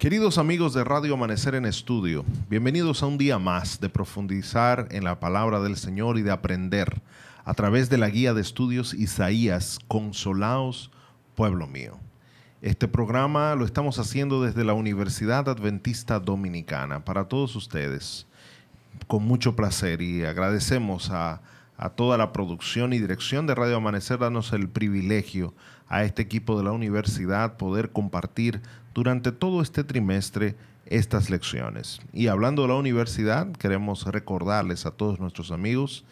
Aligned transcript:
Queridos 0.00 0.38
amigos 0.38 0.72
de 0.72 0.82
Radio 0.82 1.12
Amanecer 1.12 1.54
en 1.54 1.66
Estudio, 1.66 2.24
bienvenidos 2.48 3.02
a 3.02 3.06
un 3.06 3.18
día 3.18 3.38
más 3.38 3.82
de 3.82 3.90
profundizar 3.90 4.88
en 4.92 5.04
la 5.04 5.20
palabra 5.20 5.60
del 5.60 5.76
Señor 5.76 6.16
y 6.16 6.22
de 6.22 6.30
aprender 6.30 7.02
a 7.44 7.52
través 7.52 7.90
de 7.90 7.98
la 7.98 8.08
guía 8.08 8.32
de 8.32 8.40
estudios 8.40 8.94
Isaías, 8.94 9.78
Consolaos, 9.88 10.90
pueblo 11.34 11.66
mío. 11.66 11.98
Este 12.62 12.88
programa 12.88 13.54
lo 13.56 13.66
estamos 13.66 13.98
haciendo 13.98 14.42
desde 14.42 14.64
la 14.64 14.72
Universidad 14.72 15.46
Adventista 15.50 16.18
Dominicana 16.18 17.04
para 17.04 17.28
todos 17.28 17.54
ustedes, 17.54 18.26
con 19.06 19.26
mucho 19.26 19.54
placer 19.54 20.00
y 20.00 20.24
agradecemos 20.24 21.10
a, 21.10 21.42
a 21.76 21.90
toda 21.90 22.16
la 22.16 22.32
producción 22.32 22.94
y 22.94 23.00
dirección 23.00 23.46
de 23.46 23.54
Radio 23.54 23.76
Amanecer 23.76 24.18
darnos 24.18 24.54
el 24.54 24.70
privilegio 24.70 25.52
a 25.88 26.04
este 26.04 26.22
equipo 26.22 26.56
de 26.56 26.64
la 26.64 26.72
universidad 26.72 27.58
poder 27.58 27.90
compartir 27.90 28.62
durante 28.94 29.32
todo 29.32 29.62
este 29.62 29.84
trimestre 29.84 30.56
estas 30.86 31.30
lecciones. 31.30 32.00
Y 32.12 32.26
hablando 32.26 32.62
de 32.62 32.68
la 32.68 32.74
universidad, 32.74 33.50
queremos 33.52 34.04
recordarles 34.06 34.86
a 34.86 34.90
todos 34.90 35.20
nuestros 35.20 35.52
amigos 35.52 36.04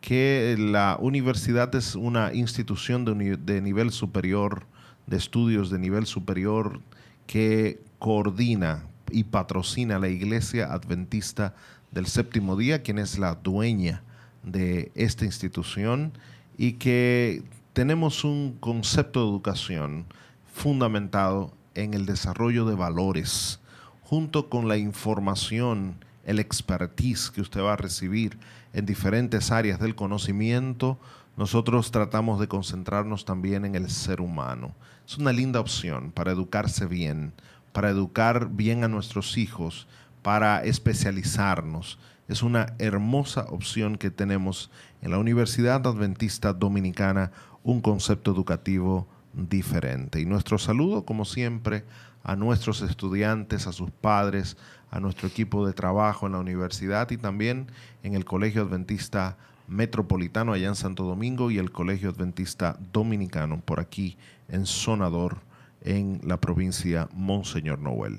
que 0.00 0.56
la 0.58 0.98
universidad 1.00 1.72
es 1.74 1.94
una 1.94 2.34
institución 2.34 3.04
de, 3.04 3.60
nivel 3.60 3.92
superior, 3.92 4.66
de 5.06 5.16
estudios 5.16 5.70
de 5.70 5.78
nivel 5.78 6.06
superior, 6.06 6.80
que 7.26 7.80
coordina 8.00 8.84
y 9.10 9.24
patrocina 9.24 10.00
la 10.00 10.08
Iglesia 10.08 10.72
Adventista 10.72 11.54
del 11.92 12.06
Séptimo 12.06 12.56
Día, 12.56 12.82
quien 12.82 12.98
es 12.98 13.18
la 13.18 13.36
dueña 13.36 14.02
de 14.42 14.90
esta 14.96 15.24
institución 15.24 16.12
y 16.58 16.72
que 16.72 17.44
tenemos 17.72 18.24
un 18.24 18.56
concepto 18.58 19.20
de 19.20 19.30
educación 19.30 20.06
fundamentado 20.52 21.52
en 21.74 21.94
el 21.94 22.06
desarrollo 22.06 22.64
de 22.64 22.74
valores, 22.74 23.60
junto 24.02 24.48
con 24.48 24.68
la 24.68 24.76
información, 24.76 26.04
el 26.24 26.38
expertise 26.38 27.30
que 27.30 27.40
usted 27.40 27.62
va 27.62 27.74
a 27.74 27.76
recibir 27.76 28.38
en 28.72 28.86
diferentes 28.86 29.50
áreas 29.50 29.80
del 29.80 29.94
conocimiento, 29.94 30.98
nosotros 31.36 31.90
tratamos 31.90 32.38
de 32.40 32.48
concentrarnos 32.48 33.24
también 33.24 33.64
en 33.64 33.74
el 33.74 33.90
ser 33.90 34.20
humano. 34.20 34.74
Es 35.06 35.16
una 35.18 35.32
linda 35.32 35.60
opción 35.60 36.12
para 36.12 36.32
educarse 36.32 36.86
bien, 36.86 37.32
para 37.72 37.88
educar 37.88 38.50
bien 38.50 38.84
a 38.84 38.88
nuestros 38.88 39.38
hijos, 39.38 39.86
para 40.22 40.62
especializarnos. 40.62 41.98
Es 42.28 42.42
una 42.42 42.74
hermosa 42.78 43.46
opción 43.48 43.96
que 43.96 44.10
tenemos 44.10 44.70
en 45.00 45.10
la 45.10 45.18
Universidad 45.18 45.86
Adventista 45.86 46.52
Dominicana, 46.52 47.32
un 47.64 47.80
concepto 47.80 48.30
educativo 48.30 49.08
diferente. 49.32 50.20
Y 50.20 50.26
nuestro 50.26 50.58
saludo, 50.58 51.04
como 51.04 51.24
siempre, 51.24 51.84
a 52.24 52.36
nuestros 52.36 52.82
estudiantes, 52.82 53.66
a 53.66 53.72
sus 53.72 53.90
padres, 53.90 54.56
a 54.90 55.00
nuestro 55.00 55.28
equipo 55.28 55.66
de 55.66 55.72
trabajo 55.72 56.26
en 56.26 56.32
la 56.32 56.38
universidad 56.38 57.10
y 57.10 57.16
también 57.16 57.66
en 58.02 58.14
el 58.14 58.24
Colegio 58.24 58.62
Adventista 58.62 59.36
Metropolitano 59.68 60.52
allá 60.52 60.68
en 60.68 60.74
Santo 60.74 61.04
Domingo 61.04 61.50
y 61.50 61.58
el 61.58 61.72
Colegio 61.72 62.10
Adventista 62.10 62.76
Dominicano 62.92 63.60
por 63.60 63.80
aquí 63.80 64.18
en 64.48 64.66
Sonador 64.66 65.38
en 65.80 66.20
la 66.24 66.40
provincia 66.40 67.08
Monseñor 67.14 67.78
Noel. 67.78 68.18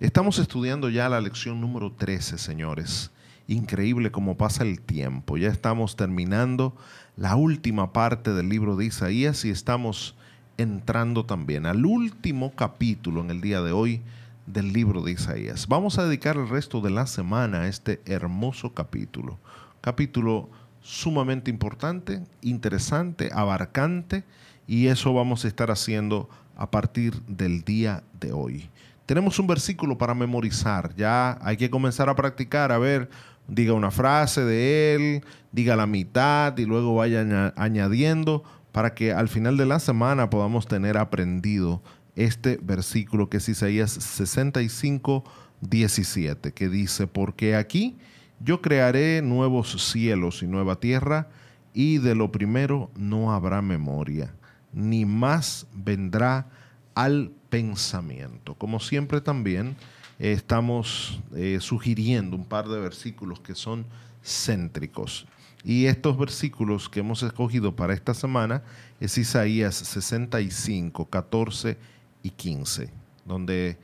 Estamos 0.00 0.38
estudiando 0.38 0.88
ya 0.88 1.08
la 1.08 1.20
lección 1.20 1.60
número 1.60 1.92
13, 1.92 2.38
señores. 2.38 3.10
Increíble 3.48 4.10
cómo 4.10 4.36
pasa 4.36 4.64
el 4.64 4.80
tiempo. 4.80 5.36
Ya 5.36 5.48
estamos 5.48 5.96
terminando 5.96 6.74
la 7.16 7.36
última 7.36 7.92
parte 7.92 8.32
del 8.32 8.48
libro 8.48 8.76
de 8.76 8.86
Isaías 8.86 9.44
y 9.44 9.50
estamos 9.50 10.16
entrando 10.58 11.24
también 11.24 11.66
al 11.66 11.84
último 11.84 12.52
capítulo 12.54 13.20
en 13.20 13.30
el 13.30 13.40
día 13.40 13.60
de 13.60 13.72
hoy 13.72 14.02
del 14.46 14.72
libro 14.72 15.02
de 15.02 15.12
Isaías. 15.12 15.66
Vamos 15.68 15.98
a 15.98 16.04
dedicar 16.04 16.36
el 16.36 16.48
resto 16.48 16.80
de 16.80 16.90
la 16.90 17.06
semana 17.06 17.62
a 17.62 17.68
este 17.68 18.00
hermoso 18.06 18.72
capítulo. 18.72 19.38
Capítulo 19.80 20.48
sumamente 20.80 21.50
importante, 21.50 22.22
interesante, 22.42 23.30
abarcante, 23.32 24.24
y 24.68 24.86
eso 24.86 25.12
vamos 25.12 25.44
a 25.44 25.48
estar 25.48 25.70
haciendo 25.70 26.28
a 26.56 26.70
partir 26.70 27.20
del 27.22 27.62
día 27.62 28.02
de 28.20 28.32
hoy. 28.32 28.70
Tenemos 29.04 29.38
un 29.38 29.46
versículo 29.46 29.98
para 29.98 30.14
memorizar, 30.14 30.94
ya 30.96 31.38
hay 31.42 31.56
que 31.56 31.70
comenzar 31.70 32.08
a 32.08 32.16
practicar, 32.16 32.72
a 32.72 32.78
ver, 32.78 33.08
diga 33.46 33.72
una 33.72 33.90
frase 33.90 34.44
de 34.44 34.94
él, 34.94 35.24
diga 35.52 35.76
la 35.76 35.86
mitad 35.86 36.56
y 36.58 36.64
luego 36.64 36.94
vaya 36.94 37.52
añadiendo 37.56 38.42
para 38.76 38.92
que 38.92 39.10
al 39.10 39.30
final 39.30 39.56
de 39.56 39.64
la 39.64 39.80
semana 39.80 40.28
podamos 40.28 40.66
tener 40.68 40.98
aprendido 40.98 41.82
este 42.14 42.58
versículo 42.60 43.30
que 43.30 43.38
es 43.38 43.48
Isaías 43.48 43.90
65, 43.90 45.24
17, 45.62 46.52
que 46.52 46.68
dice, 46.68 47.06
porque 47.06 47.56
aquí 47.56 47.96
yo 48.38 48.60
crearé 48.60 49.22
nuevos 49.22 49.82
cielos 49.90 50.42
y 50.42 50.46
nueva 50.46 50.78
tierra, 50.78 51.30
y 51.72 51.96
de 51.96 52.14
lo 52.14 52.30
primero 52.30 52.90
no 52.94 53.32
habrá 53.32 53.62
memoria, 53.62 54.34
ni 54.74 55.06
más 55.06 55.66
vendrá 55.72 56.46
al 56.94 57.32
pensamiento. 57.48 58.56
Como 58.56 58.78
siempre 58.78 59.22
también 59.22 59.74
estamos 60.18 61.22
eh, 61.34 61.60
sugiriendo 61.62 62.36
un 62.36 62.44
par 62.44 62.68
de 62.68 62.78
versículos 62.78 63.40
que 63.40 63.54
son 63.54 63.86
céntricos. 64.22 65.26
Y 65.66 65.86
estos 65.86 66.16
versículos 66.16 66.88
que 66.88 67.00
hemos 67.00 67.24
escogido 67.24 67.74
para 67.74 67.92
esta 67.92 68.14
semana 68.14 68.62
es 69.00 69.18
Isaías 69.18 69.74
65, 69.74 71.06
14 71.06 71.76
y 72.22 72.30
15, 72.30 72.88
donde 73.24 73.76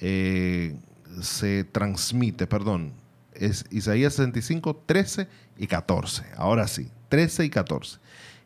eh, 0.00 0.76
se 1.22 1.62
transmite, 1.62 2.48
perdón, 2.48 2.92
es 3.34 3.64
Isaías 3.70 4.14
65, 4.14 4.82
13 4.84 5.28
y 5.58 5.68
14. 5.68 6.24
Ahora 6.36 6.66
sí, 6.66 6.90
13 7.08 7.44
y 7.44 7.50
14. 7.50 8.00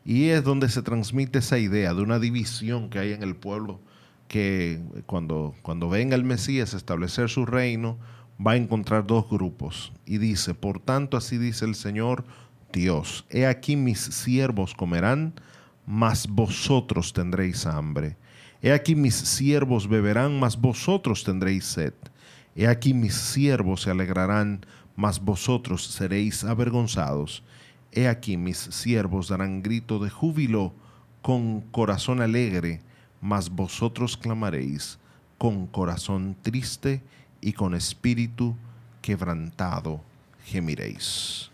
Y 0.05 0.29
es 0.29 0.45
donde 0.45 0.69
se 0.69 0.83
transmite 0.83 1.39
esa 1.39 1.59
idea 1.59 1.95
de 1.95 2.03
una 2.03 2.19
división 2.19 2.91
que 2.91 2.99
hay 2.99 3.13
en 3.13 3.23
el 3.23 3.37
pueblo 3.37 3.81
que 4.29 4.81
cuando, 5.07 5.55
cuando 5.63 5.89
venga 5.89 6.15
el 6.15 6.25
Mesías 6.25 6.75
a 6.75 6.77
establecer 6.77 7.31
su 7.31 7.47
reino, 7.47 7.97
va 8.45 8.53
a 8.53 8.57
encontrar 8.57 9.07
dos 9.07 9.31
grupos. 9.31 9.95
Y 10.05 10.19
dice, 10.19 10.53
por 10.53 10.79
tanto 10.79 11.17
así 11.17 11.39
dice 11.39 11.65
el 11.65 11.75
Señor, 11.75 12.25
Dios, 12.73 13.25
he 13.31 13.47
aquí 13.47 13.77
mis 13.77 14.01
siervos 14.01 14.75
comerán, 14.75 15.35
mas 15.87 16.27
vosotros 16.27 17.13
tendréis 17.13 17.67
hambre. 17.67 18.17
He 18.63 18.73
aquí 18.73 18.95
mis 18.95 19.15
siervos 19.15 19.89
beberán, 19.89 20.39
mas 20.39 20.57
vosotros 20.57 21.25
tendréis 21.25 21.65
sed. 21.67 21.95
He 22.55 22.67
aquí 22.67 22.95
mis 22.95 23.15
siervos 23.15 23.83
se 23.83 23.91
alegrarán, 23.91 24.65
mas 24.97 25.21
vosotros 25.21 25.85
seréis 25.87 26.45
avergonzados. 26.45 27.43
He 27.93 28.09
aquí 28.09 28.37
mis 28.37 28.59
siervos 28.59 29.29
darán 29.29 29.63
grito 29.63 29.99
de 29.99 30.11
júbilo 30.11 30.73
con 31.21 31.61
corazón 31.61 32.21
alegre, 32.21 32.81
mas 33.21 33.51
vosotros 33.51 34.17
clamaréis 34.17 34.99
con 35.39 35.67
corazón 35.67 36.37
triste 36.41 37.03
y 37.41 37.53
con 37.53 37.75
espíritu 37.75 38.57
quebrantado 39.01 40.01
gemiréis. 40.45 41.51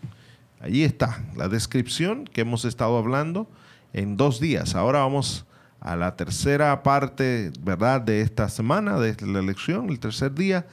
Allí 0.59 0.83
está 0.83 1.23
la 1.35 1.47
descripción 1.47 2.25
que 2.25 2.41
hemos 2.41 2.65
estado 2.65 2.97
hablando 2.97 3.49
en 3.93 4.17
dos 4.17 4.39
días. 4.39 4.75
Ahora 4.75 4.99
vamos 4.99 5.45
a 5.79 5.95
la 5.95 6.17
tercera 6.17 6.83
parte, 6.83 7.51
¿verdad?, 7.61 8.01
de 8.01 8.21
esta 8.21 8.49
semana, 8.49 8.99
de 8.99 9.15
la 9.25 9.41
lección, 9.41 9.89
el 9.89 9.99
tercer 9.99 10.35
día, 10.35 10.67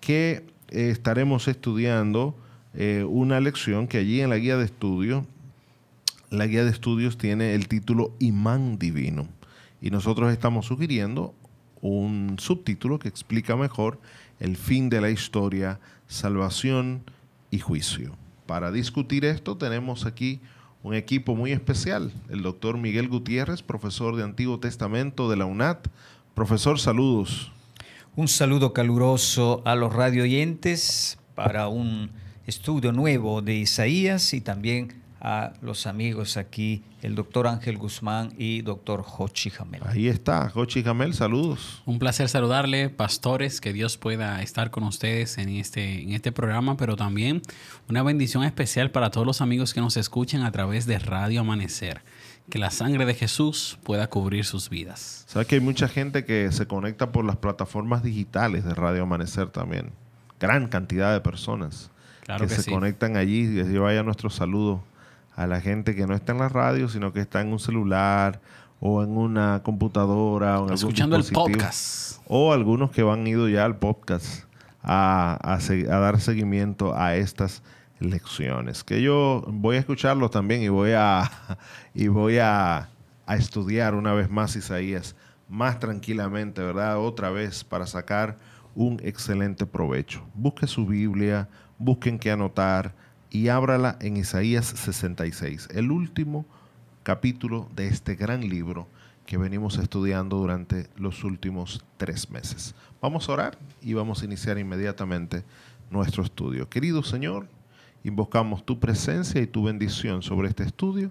que 0.00 0.46
eh, 0.68 0.90
estaremos 0.90 1.48
estudiando 1.48 2.36
eh, 2.74 3.04
una 3.08 3.40
lección 3.40 3.88
que 3.88 3.98
allí 3.98 4.20
en 4.20 4.30
la 4.30 4.36
guía 4.36 4.56
de 4.56 4.64
estudio, 4.64 5.26
la 6.30 6.46
guía 6.46 6.64
de 6.64 6.70
estudios 6.70 7.18
tiene 7.18 7.54
el 7.54 7.66
título 7.66 8.14
Imán 8.20 8.78
Divino. 8.78 9.26
Y 9.80 9.90
nosotros 9.90 10.32
estamos 10.32 10.66
sugiriendo 10.66 11.34
un 11.80 12.36
subtítulo 12.38 13.00
que 13.00 13.08
explica 13.08 13.56
mejor 13.56 13.98
el 14.38 14.56
fin 14.56 14.88
de 14.88 15.00
la 15.00 15.10
historia, 15.10 15.80
salvación 16.06 17.02
y 17.50 17.58
juicio. 17.58 18.21
Para 18.52 18.70
discutir 18.70 19.24
esto 19.24 19.56
tenemos 19.56 20.04
aquí 20.04 20.38
un 20.82 20.92
equipo 20.92 21.34
muy 21.34 21.52
especial, 21.52 22.12
el 22.28 22.42
doctor 22.42 22.76
Miguel 22.76 23.08
Gutiérrez, 23.08 23.62
profesor 23.62 24.14
de 24.14 24.24
Antiguo 24.24 24.60
Testamento 24.60 25.30
de 25.30 25.38
la 25.38 25.46
UNAT. 25.46 25.88
Profesor, 26.34 26.78
saludos. 26.78 27.50
Un 28.14 28.28
saludo 28.28 28.74
caluroso 28.74 29.62
a 29.64 29.74
los 29.74 29.94
radio 29.94 30.24
oyentes 30.24 31.16
para 31.34 31.68
un 31.68 32.10
estudio 32.46 32.92
nuevo 32.92 33.40
de 33.40 33.54
Isaías 33.54 34.34
y 34.34 34.42
también 34.42 35.01
a 35.24 35.52
los 35.62 35.86
amigos 35.86 36.36
aquí, 36.36 36.82
el 37.00 37.14
doctor 37.14 37.46
Ángel 37.46 37.78
Guzmán 37.78 38.34
y 38.36 38.62
doctor 38.62 39.02
Jochi 39.04 39.50
Jamel. 39.50 39.80
Ahí 39.86 40.08
está, 40.08 40.50
Jochi 40.50 40.82
Jamel, 40.82 41.14
saludos. 41.14 41.80
Un 41.86 42.00
placer 42.00 42.28
saludarle, 42.28 42.90
pastores, 42.90 43.60
que 43.60 43.72
Dios 43.72 43.96
pueda 43.98 44.42
estar 44.42 44.72
con 44.72 44.82
ustedes 44.82 45.38
en 45.38 45.48
este, 45.50 46.02
en 46.02 46.12
este 46.12 46.32
programa, 46.32 46.76
pero 46.76 46.96
también 46.96 47.40
una 47.88 48.02
bendición 48.02 48.42
especial 48.42 48.90
para 48.90 49.10
todos 49.10 49.24
los 49.24 49.40
amigos 49.40 49.72
que 49.72 49.80
nos 49.80 49.96
escuchan 49.96 50.42
a 50.42 50.50
través 50.50 50.86
de 50.86 50.98
Radio 50.98 51.42
Amanecer. 51.42 52.02
que 52.50 52.58
la 52.58 52.72
sangre 52.72 53.06
de 53.06 53.14
Jesús 53.14 53.78
pueda 53.84 54.08
cubrir 54.08 54.44
sus 54.44 54.68
vidas. 54.68 55.24
Sabes 55.28 55.46
que 55.46 55.54
hay 55.54 55.60
mucha 55.60 55.86
gente 55.86 56.24
que 56.24 56.50
se 56.50 56.66
conecta 56.66 57.12
por 57.12 57.24
las 57.24 57.36
plataformas 57.36 58.02
digitales 58.02 58.64
de 58.64 58.74
Radio 58.74 59.04
Amanecer 59.04 59.50
también. 59.50 59.92
Gran 60.40 60.66
cantidad 60.66 61.12
de 61.12 61.20
personas 61.20 61.92
Claro 62.24 62.44
que, 62.44 62.48
que 62.48 62.56
se 62.56 62.62
sí. 62.64 62.70
conectan 62.70 63.16
allí. 63.16 63.56
Y 63.56 63.60
así 63.60 63.78
vaya 63.78 64.02
nuestro 64.02 64.28
saludo 64.28 64.82
a 65.34 65.46
la 65.46 65.60
gente 65.60 65.94
que 65.94 66.06
no 66.06 66.14
está 66.14 66.32
en 66.32 66.38
la 66.38 66.48
radio, 66.48 66.88
sino 66.88 67.12
que 67.12 67.20
está 67.20 67.40
en 67.40 67.52
un 67.52 67.58
celular 67.58 68.40
o 68.80 69.02
en 69.02 69.16
una 69.16 69.62
computadora 69.62 70.60
o 70.60 70.64
en 70.64 70.72
algún 70.72 70.74
Escuchando 70.74 71.16
el 71.16 71.24
podcast. 71.24 72.20
O 72.26 72.52
algunos 72.52 72.90
que 72.90 73.02
van 73.02 73.26
ido 73.26 73.48
ya 73.48 73.64
al 73.64 73.76
podcast 73.76 74.44
a, 74.82 75.38
a 75.42 75.98
dar 75.98 76.20
seguimiento 76.20 76.94
a 76.96 77.14
estas 77.16 77.62
lecciones. 78.00 78.84
Que 78.84 79.02
yo 79.02 79.44
voy 79.48 79.76
a 79.76 79.78
escucharlo 79.78 80.30
también 80.30 80.62
y 80.62 80.68
voy 80.68 80.92
a, 80.92 81.30
y 81.94 82.08
voy 82.08 82.38
a, 82.38 82.88
a 83.26 83.36
estudiar 83.36 83.94
una 83.94 84.12
vez 84.12 84.30
más 84.30 84.56
Isaías 84.56 85.14
más 85.52 85.78
tranquilamente, 85.78 86.62
¿verdad? 86.62 86.98
Otra 86.98 87.28
vez 87.28 87.62
para 87.62 87.86
sacar 87.86 88.38
un 88.74 88.98
excelente 89.04 89.66
provecho. 89.66 90.24
Busque 90.32 90.66
su 90.66 90.86
Biblia, 90.86 91.46
busquen 91.76 92.18
qué 92.18 92.30
anotar 92.30 92.94
y 93.32 93.48
ábrala 93.48 93.96
en 94.00 94.18
Isaías 94.18 94.66
66, 94.66 95.70
el 95.72 95.90
último 95.90 96.44
capítulo 97.02 97.66
de 97.74 97.86
este 97.86 98.14
gran 98.14 98.46
libro 98.46 98.86
que 99.24 99.38
venimos 99.38 99.78
estudiando 99.78 100.36
durante 100.36 100.90
los 100.96 101.24
últimos 101.24 101.82
tres 101.96 102.28
meses. 102.28 102.74
Vamos 103.00 103.26
a 103.26 103.32
orar 103.32 103.58
y 103.80 103.94
vamos 103.94 104.20
a 104.20 104.26
iniciar 104.26 104.58
inmediatamente 104.58 105.44
nuestro 105.90 106.22
estudio. 106.22 106.68
Querido 106.68 107.02
Señor, 107.02 107.48
invocamos 108.04 108.66
tu 108.66 108.78
presencia 108.78 109.40
y 109.40 109.46
tu 109.46 109.64
bendición 109.64 110.22
sobre 110.22 110.50
este 110.50 110.64
estudio, 110.64 111.10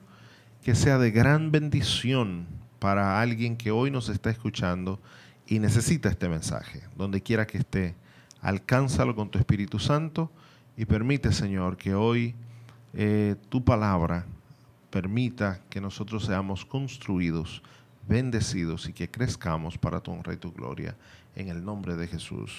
que 0.63 0.75
sea 0.75 1.00
de 1.00 1.09
gran 1.09 1.51
bendición 1.51 2.45
para 2.77 3.19
alguien 3.19 3.57
que 3.57 3.71
hoy 3.71 3.89
nos 3.89 4.09
está 4.09 4.29
escuchando 4.29 5.01
y 5.47 5.57
necesita 5.57 6.09
este 6.09 6.29
mensaje, 6.29 6.83
donde 6.95 7.24
quiera 7.24 7.47
que 7.47 7.57
esté. 7.57 7.95
Alcánzalo 8.41 9.15
con 9.15 9.31
tu 9.31 9.39
Espíritu 9.39 9.79
Santo 9.79 10.31
y 10.81 10.86
permite, 10.86 11.31
Señor, 11.31 11.78
que 11.78 11.94
hoy 11.94 12.33
eh, 12.95 13.36
tu 13.50 13.63
palabra 13.63 14.25
permita 14.89 15.62
que 15.69 15.80
nosotros 15.80 16.25
seamos 16.25 16.66
construidos, 16.66 17.62
bendecidos 18.07 18.89
y 18.89 18.94
que 18.94 19.07
crezcamos 19.07 19.78
para 19.78 20.00
tu 20.00 20.10
honra 20.12 20.33
y 20.33 20.38
tu 20.38 20.51
gloria. 20.51 20.95
En 21.36 21.50
el 21.50 21.63
nombre 21.63 21.95
de 21.95 22.07
Jesús. 22.07 22.51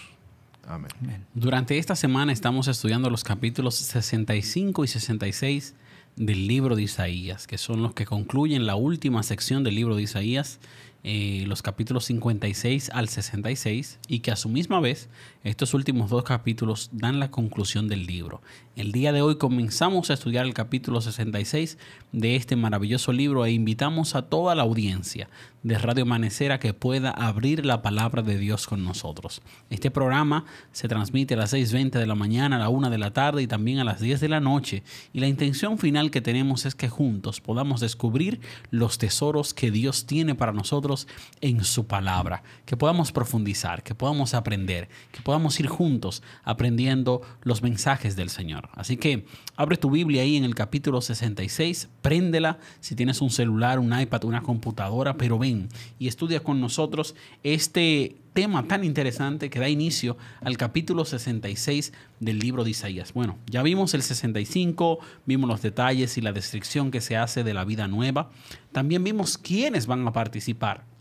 Amén. 0.69 0.93
Durante 1.35 1.79
esta 1.79 1.97
semana 1.97 2.33
estamos 2.33 2.69
estudiando 2.69 3.11
los 3.11 3.25
capítulos 3.25 3.75
65 3.75 4.85
y 4.85 4.87
66 4.87 5.75
del 6.15 6.47
libro 6.47 6.77
de 6.77 6.83
Isaías, 6.85 7.49
que 7.49 7.59
son 7.59 7.83
los 7.83 7.93
que 7.93 8.07
concluyen 8.07 8.67
la 8.67 8.77
última 8.77 9.25
sección 9.25 9.65
del 9.65 9.75
libro 9.75 9.97
de 9.97 10.03
Isaías, 10.03 10.61
eh, 11.05 11.45
los 11.49 11.63
capítulos 11.63 12.05
56 12.05 12.91
al 12.95 13.09
66, 13.09 13.99
y 14.07 14.21
que 14.21 14.31
a 14.31 14.37
su 14.37 14.49
misma 14.49 14.79
vez 14.79 15.09
estos 15.43 15.75
últimos 15.75 16.11
dos 16.11 16.23
capítulos 16.23 16.91
dan 16.93 17.19
la 17.19 17.31
conclusión 17.31 17.89
del 17.89 18.07
libro. 18.07 18.41
El 18.77 18.93
día 18.93 19.13
de 19.13 19.21
hoy 19.21 19.37
comenzamos 19.37 20.11
a 20.11 20.15
estudiar 20.15 20.47
el 20.47 20.55
capítulo 20.55 21.01
66 21.01 21.77
de 22.13 22.37
este 22.37 22.55
maravilloso 22.55 23.13
libro 23.13 23.45
e 23.45 23.51
invitamos 23.51 24.15
a 24.15 24.23
toda 24.23 24.55
la 24.55 24.63
audiencia 24.63 25.29
de 25.63 25.79
Radio 25.79 26.05
Amanecer 26.05 26.53
a 26.53 26.59
que 26.59 26.75
pueda 26.75 27.11
abrir 27.11 27.67
la 27.67 27.83
palabra 27.83 28.23
de 28.23 28.39
Dios 28.39 28.67
con 28.67 28.85
nosotros. 28.85 29.43
Este 29.71 29.91
programa 29.91 30.45
se 30.73 30.89
transmite 30.89 31.35
a 31.35 31.37
las 31.37 31.53
6.20 31.53 31.99
de 31.99 32.07
la 32.07 32.15
mañana, 32.15 32.57
a 32.57 32.59
la 32.61 32.69
1 32.69 32.91
de 32.91 32.99
la 32.99 33.13
tarde 33.13 33.43
y 33.43 33.47
también 33.47 33.79
a 33.79 33.85
las 33.85 34.01
10 34.01 34.21
de 34.21 34.29
la 34.29 34.41
noche. 34.41 34.83
Y 35.13 35.21
la 35.21 35.29
intención 35.29 35.79
final 35.79 36.11
que 36.11 36.21
tenemos 36.21 36.65
es 36.67 36.75
que 36.75 36.89
juntos 36.89 37.41
podamos 37.41 37.81
descubrir 37.81 38.41
los 38.71 38.99
tesoros 38.99 39.55
que 39.55 39.71
Dios 39.71 40.07
tiene 40.07 40.35
para 40.35 40.53
nosotros 40.53 40.92
en 41.41 41.65
su 41.65 41.87
palabra, 41.87 42.43
que 42.67 42.77
podamos 42.77 43.12
profundizar, 43.12 43.83
que 43.83 43.94
podamos 43.94 44.35
aprender, 44.35 44.89
que 45.11 45.23
podamos 45.23 45.59
ir 45.61 45.67
juntos 45.67 46.23
aprendiendo 46.44 47.23
los 47.43 47.62
mensajes 47.62 48.17
del 48.17 48.31
Señor. 48.31 48.69
Así 48.75 48.97
que 48.97 49.27
abre 49.56 49.77
tu 49.77 49.91
Biblia 49.91 50.23
ahí 50.23 50.37
en 50.37 50.44
el 50.44 50.55
capítulo 50.55 51.00
66, 51.00 51.89
préndela 52.00 52.59
si 52.81 52.94
tienes 52.94 53.21
un 53.21 53.31
celular, 53.31 53.79
un 53.79 53.99
iPad, 53.99 54.25
una 54.25 54.43
computadora, 54.43 55.17
pero 55.17 55.39
ven 55.39 55.69
y 55.99 56.09
estudia 56.09 56.41
con 56.41 56.61
nosotros 56.61 57.15
este 57.43 58.17
tema 58.32 58.67
tan 58.67 58.84
interesante 58.84 59.50
que 59.50 59.61
da 59.61 59.69
inicio 59.69 60.17
al 60.40 60.56
capítulo 60.56 61.05
66 61.05 61.93
del 62.20 62.38
libro 62.38 62.64
de 62.64 62.70
Isaías. 62.70 63.12
Bueno, 63.12 63.38
ya 63.50 63.62
vimos 63.62 63.94
el 63.94 64.02
65, 64.02 64.99
vimos 65.26 65.49
los 65.49 65.62
detalles 65.62 66.17
y 66.19 66.20
la 66.20 66.32
descripción 66.32 66.90
que 66.90 67.00
se 67.00 67.17
hace 67.17 67.44
de 67.44 67.55
la 67.55 67.64
vida 67.64 67.88
nueva. 67.88 68.31
También 68.73 69.05
vimos 69.05 69.38
quiénes 69.38 69.87
van 69.87 70.06
a 70.06 70.12
participar. 70.12 70.92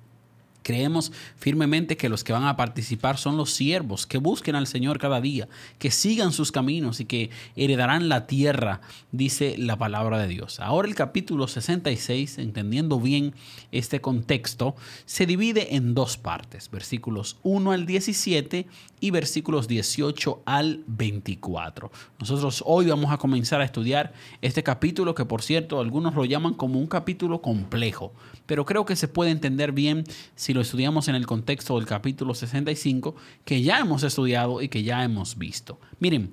Creemos 0.64 1.12
firmemente 1.38 1.98
que 1.98 2.10
los 2.10 2.24
que 2.24 2.34
van 2.34 2.46
a 2.46 2.56
participar 2.56 3.18
son 3.18 3.38
los 3.38 3.52
siervos, 3.52 4.06
que 4.06 4.18
busquen 4.18 4.56
al 4.56 4.68
Señor 4.68 5.00
cada 5.00 5.22
día, 5.22 5.48
que 5.80 5.92
sigan 5.92 6.32
sus 6.32 6.52
caminos 6.52 7.00
y 7.00 7.06
que 7.06 7.30
heredarán 7.56 8.10
la 8.10 8.28
tierra, 8.28 8.82
dice 9.12 9.56
la 9.58 9.78
palabra 9.78 10.20
de 10.20 10.28
Dios. 10.28 10.60
Ahora 10.60 10.88
el 10.88 10.96
capítulo 10.96 11.48
66, 11.48 12.38
entendiendo 12.38 13.00
bien 13.00 13.34
este 13.72 14.02
contexto, 14.02 14.76
se 15.06 15.26
divide 15.26 15.76
en 15.76 15.94
dos 15.94 16.18
partes, 16.18 16.70
versículos 16.70 17.38
1 17.44 17.72
al 17.72 17.86
17 17.86 18.68
y 19.00 19.12
versículos 19.12 19.68
18 19.68 20.44
al 20.46 20.84
24. 20.88 21.92
Nosotros 22.20 22.64
hoy 22.66 22.86
vamos 22.86 23.12
a 23.12 23.18
comenzar 23.18 23.62
a 23.62 23.66
estudiar 23.66 24.14
este 24.42 24.64
capítulo 24.64 25.16
que 25.16 25.26
por 25.26 25.42
cierto 25.42 25.80
algunos 25.80 26.14
lo 26.14 26.24
llaman 26.26 26.54
como 26.54 26.80
un 26.80 26.88
capítulo 26.88 27.42
complejo, 27.42 28.14
pero 28.46 28.66
creo 28.66 28.86
que 28.86 28.96
se 28.96 29.08
puede 29.08 29.32
entender 29.32 29.72
bien 29.72 30.04
lo 30.54 30.62
estudiamos 30.62 31.08
en 31.08 31.16
el 31.16 31.26
contexto 31.26 31.78
del 31.78 31.86
capítulo 31.86 32.34
65 32.34 33.16
que 33.46 33.62
ya 33.62 33.80
hemos 33.80 34.04
estudiado 34.04 34.62
y 34.62 34.70
que 34.70 34.84
ya 34.84 35.04
hemos 35.04 35.38
visto. 35.38 35.80
Miren, 36.00 36.32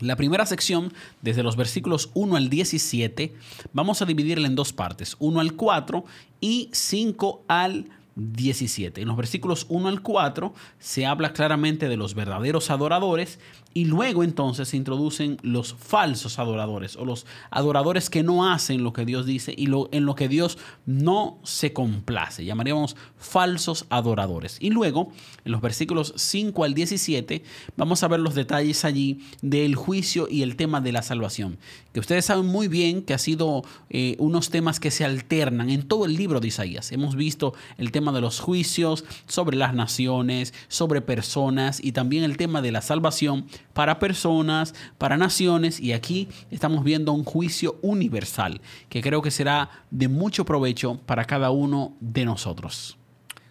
la 0.00 0.16
primera 0.16 0.46
sección, 0.46 0.92
desde 1.20 1.42
los 1.42 1.56
versículos 1.56 2.10
1 2.14 2.36
al 2.36 2.48
17, 2.48 3.34
vamos 3.72 4.02
a 4.02 4.04
dividirla 4.04 4.48
en 4.48 4.56
dos 4.56 4.72
partes, 4.72 5.16
1 5.20 5.40
al 5.40 5.54
4 5.54 6.04
y 6.40 6.70
5 6.72 7.44
al 7.46 7.88
17. 8.16 9.00
En 9.00 9.08
los 9.08 9.16
versículos 9.16 9.66
1 9.68 9.88
al 9.88 10.02
4 10.02 10.52
se 10.78 11.06
habla 11.06 11.32
claramente 11.32 11.88
de 11.88 11.96
los 11.96 12.14
verdaderos 12.14 12.70
adoradores 12.70 13.38
y 13.74 13.84
luego 13.84 14.24
entonces 14.24 14.68
se 14.68 14.76
introducen 14.76 15.38
los 15.42 15.74
falsos 15.74 16.38
adoradores 16.38 16.96
o 16.96 17.04
los 17.04 17.26
adoradores 17.50 18.10
que 18.10 18.22
no 18.22 18.50
hacen 18.50 18.82
lo 18.82 18.92
que 18.92 19.04
Dios 19.04 19.26
dice 19.26 19.54
y 19.56 19.66
lo, 19.66 19.88
en 19.92 20.04
lo 20.04 20.14
que 20.14 20.28
Dios 20.28 20.58
no 20.86 21.38
se 21.42 21.72
complace. 21.72 22.44
Llamaríamos 22.44 22.96
falsos 23.16 23.86
adoradores. 23.88 24.56
Y 24.60 24.70
luego, 24.70 25.12
en 25.44 25.52
los 25.52 25.60
versículos 25.60 26.12
5 26.16 26.64
al 26.64 26.74
17, 26.74 27.42
vamos 27.76 28.02
a 28.02 28.08
ver 28.08 28.20
los 28.20 28.34
detalles 28.34 28.84
allí 28.84 29.20
del 29.40 29.74
juicio 29.74 30.28
y 30.28 30.42
el 30.42 30.56
tema 30.56 30.80
de 30.80 30.92
la 30.92 31.02
salvación. 31.02 31.58
Que 31.92 32.00
ustedes 32.00 32.24
saben 32.24 32.46
muy 32.46 32.68
bien 32.68 33.02
que 33.02 33.14
ha 33.14 33.18
sido 33.18 33.62
eh, 33.90 34.16
unos 34.18 34.50
temas 34.50 34.80
que 34.80 34.90
se 34.90 35.04
alternan 35.04 35.70
en 35.70 35.86
todo 35.86 36.06
el 36.06 36.16
libro 36.16 36.40
de 36.40 36.48
Isaías. 36.48 36.92
Hemos 36.92 37.16
visto 37.16 37.54
el 37.78 37.92
tema 37.92 38.12
de 38.12 38.20
los 38.20 38.40
juicios 38.40 39.04
sobre 39.26 39.56
las 39.56 39.74
naciones, 39.74 40.54
sobre 40.68 41.00
personas 41.00 41.82
y 41.82 41.92
también 41.92 42.24
el 42.24 42.36
tema 42.36 42.62
de 42.62 42.72
la 42.72 42.82
salvación 42.82 43.46
para 43.72 43.98
personas, 43.98 44.74
para 44.98 45.16
naciones 45.16 45.80
y 45.80 45.92
aquí 45.92 46.28
estamos 46.50 46.84
viendo 46.84 47.12
un 47.12 47.24
juicio 47.24 47.78
universal 47.82 48.60
que 48.88 49.00
creo 49.00 49.22
que 49.22 49.30
será 49.30 49.70
de 49.90 50.08
mucho 50.08 50.44
provecho 50.44 51.00
para 51.06 51.24
cada 51.24 51.50
uno 51.50 51.94
de 52.00 52.24
nosotros. 52.24 52.98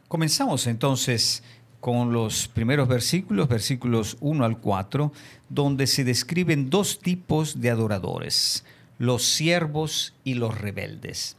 Comenzamos 0.08 0.68
entonces 0.68 1.44
con 1.80 2.14
los 2.14 2.48
primeros 2.48 2.88
versículos, 2.88 3.50
versículos 3.50 4.16
1 4.22 4.46
al 4.46 4.60
4, 4.60 5.12
donde 5.50 5.88
se 5.88 6.04
describen 6.04 6.70
dos 6.70 7.00
tipos 7.00 7.60
de 7.60 7.72
adoradores, 7.72 8.64
los 9.00 9.24
siervos 9.24 10.14
y 10.24 10.36
los 10.36 10.60
rebeldes. 10.60 11.38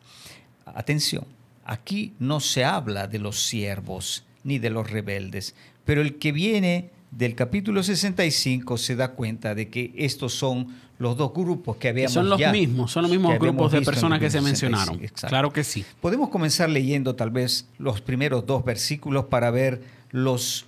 Atención, 0.67 1.27
aquí 1.65 2.15
no 2.19 2.41
se 2.41 2.65
habla 2.65 3.07
de 3.07 3.21
los 3.21 3.41
siervos 3.45 4.25
ni 4.43 4.59
de 4.59 4.71
los 4.71 4.91
rebeldes, 4.91 5.55
pero 5.85 6.03
el 6.03 6.19
que 6.19 6.33
viene 6.33 6.91
del 7.13 7.35
capítulo 7.37 7.83
65 7.83 8.77
se 8.79 8.97
da 8.97 9.13
cuenta 9.13 9.55
de 9.55 9.69
que 9.69 9.93
estos 9.97 10.33
son 10.35 10.67
los 10.99 11.17
dos 11.17 11.33
grupos 11.35 11.77
que 11.77 11.89
habíamos 11.89 12.13
son 12.15 12.29
los 12.29 12.39
ya- 12.39 12.51
mismos, 12.53 12.91
son 12.91 13.03
los 13.03 13.11
mismos 13.11 13.39
grupos 13.39 13.71
de 13.73 13.83
personas 13.83 14.19
que 14.19 14.31
se 14.31 14.41
mencionaron. 14.41 14.95
65, 14.95 15.05
exacto. 15.15 15.29
Claro 15.29 15.53
que 15.53 15.63
sí. 15.63 15.85
Podemos 16.01 16.31
comenzar 16.31 16.69
leyendo 16.71 17.15
tal 17.15 17.31
vez 17.31 17.69
los 17.79 18.01
primeros 18.01 18.47
dos 18.47 18.65
versículos 18.65 19.27
para 19.27 19.51
ver 19.51 19.83
los 20.11 20.65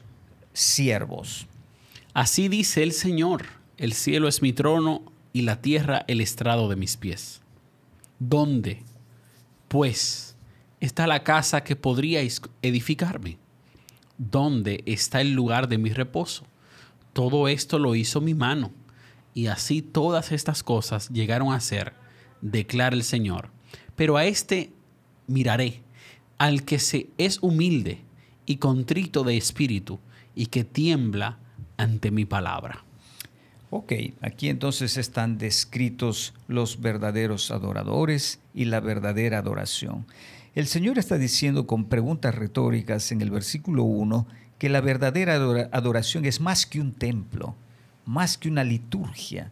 siervos. 0.53 1.47
Así 2.13 2.49
dice 2.49 2.83
el 2.83 2.93
Señor, 2.93 3.47
el 3.77 3.93
cielo 3.93 4.29
es 4.29 4.41
mi 4.43 4.53
trono 4.53 5.03
y 5.33 5.43
la 5.43 5.61
tierra 5.63 6.05
el 6.09 6.21
estrado 6.21 6.69
de 6.69 6.77
mis 6.77 6.97
pies. 6.97 7.41
¿Dónde, 8.19 8.83
pues, 9.69 10.37
está 10.81 11.07
la 11.07 11.23
casa 11.25 11.65
que 11.65 11.75
podríais 11.77 12.41
edificarme? 12.63 13.39
¿Dónde 14.19 14.83
está 14.87 15.21
el 15.21 15.33
lugar 15.33 15.69
de 15.69 15.79
mi 15.79 15.91
reposo? 15.91 16.45
Todo 17.13 17.49
esto 17.49 17.79
lo 17.79 17.95
hizo 17.95 18.21
mi 18.21 18.35
mano, 18.35 18.73
y 19.35 19.47
así 19.49 19.83
todas 19.83 20.33
estas 20.33 20.63
cosas 20.63 21.09
llegaron 21.11 21.53
a 21.53 21.61
ser, 21.61 21.95
declara 22.41 22.95
el 22.95 23.03
Señor. 23.03 23.51
Pero 23.97 24.17
a 24.17 24.25
este 24.25 24.73
miraré 25.27 25.83
al 26.39 26.65
que 26.65 26.79
se 26.79 27.09
es 27.19 27.39
humilde 27.43 28.03
y 28.47 28.57
contrito 28.57 29.25
de 29.25 29.37
espíritu 29.37 29.99
y 30.35 30.47
que 30.47 30.65
tiembla 30.65 31.39
ante 31.77 32.11
mi 32.11 32.25
palabra. 32.25 32.85
Ok, 33.77 33.93
aquí 34.21 34.51
entonces 34.51 34.97
están 34.97 35.37
descritos 35.37 36.33
los 36.47 36.81
verdaderos 36.81 37.51
adoradores 37.51 38.39
y 38.55 38.67
la 38.67 38.79
verdadera 38.79 39.39
adoración. 39.39 40.07
El 40.55 40.69
Señor 40.69 40.97
está 40.97 41.19
diciendo 41.19 41.67
con 41.67 41.87
preguntas 41.87 42.37
retóricas 42.37 43.11
en 43.11 43.21
el 43.21 43.33
versículo 43.33 43.83
1 43.83 44.29
que 44.61 44.69
la 44.69 44.81
verdadera 44.81 45.35
adoración 45.73 46.25
es 46.25 46.41
más 46.41 46.67
que 46.67 46.81
un 46.81 46.93
templo, 46.93 47.57
más 48.07 48.39
que 48.39 48.49
una 48.49 48.63
liturgia. 48.63 49.51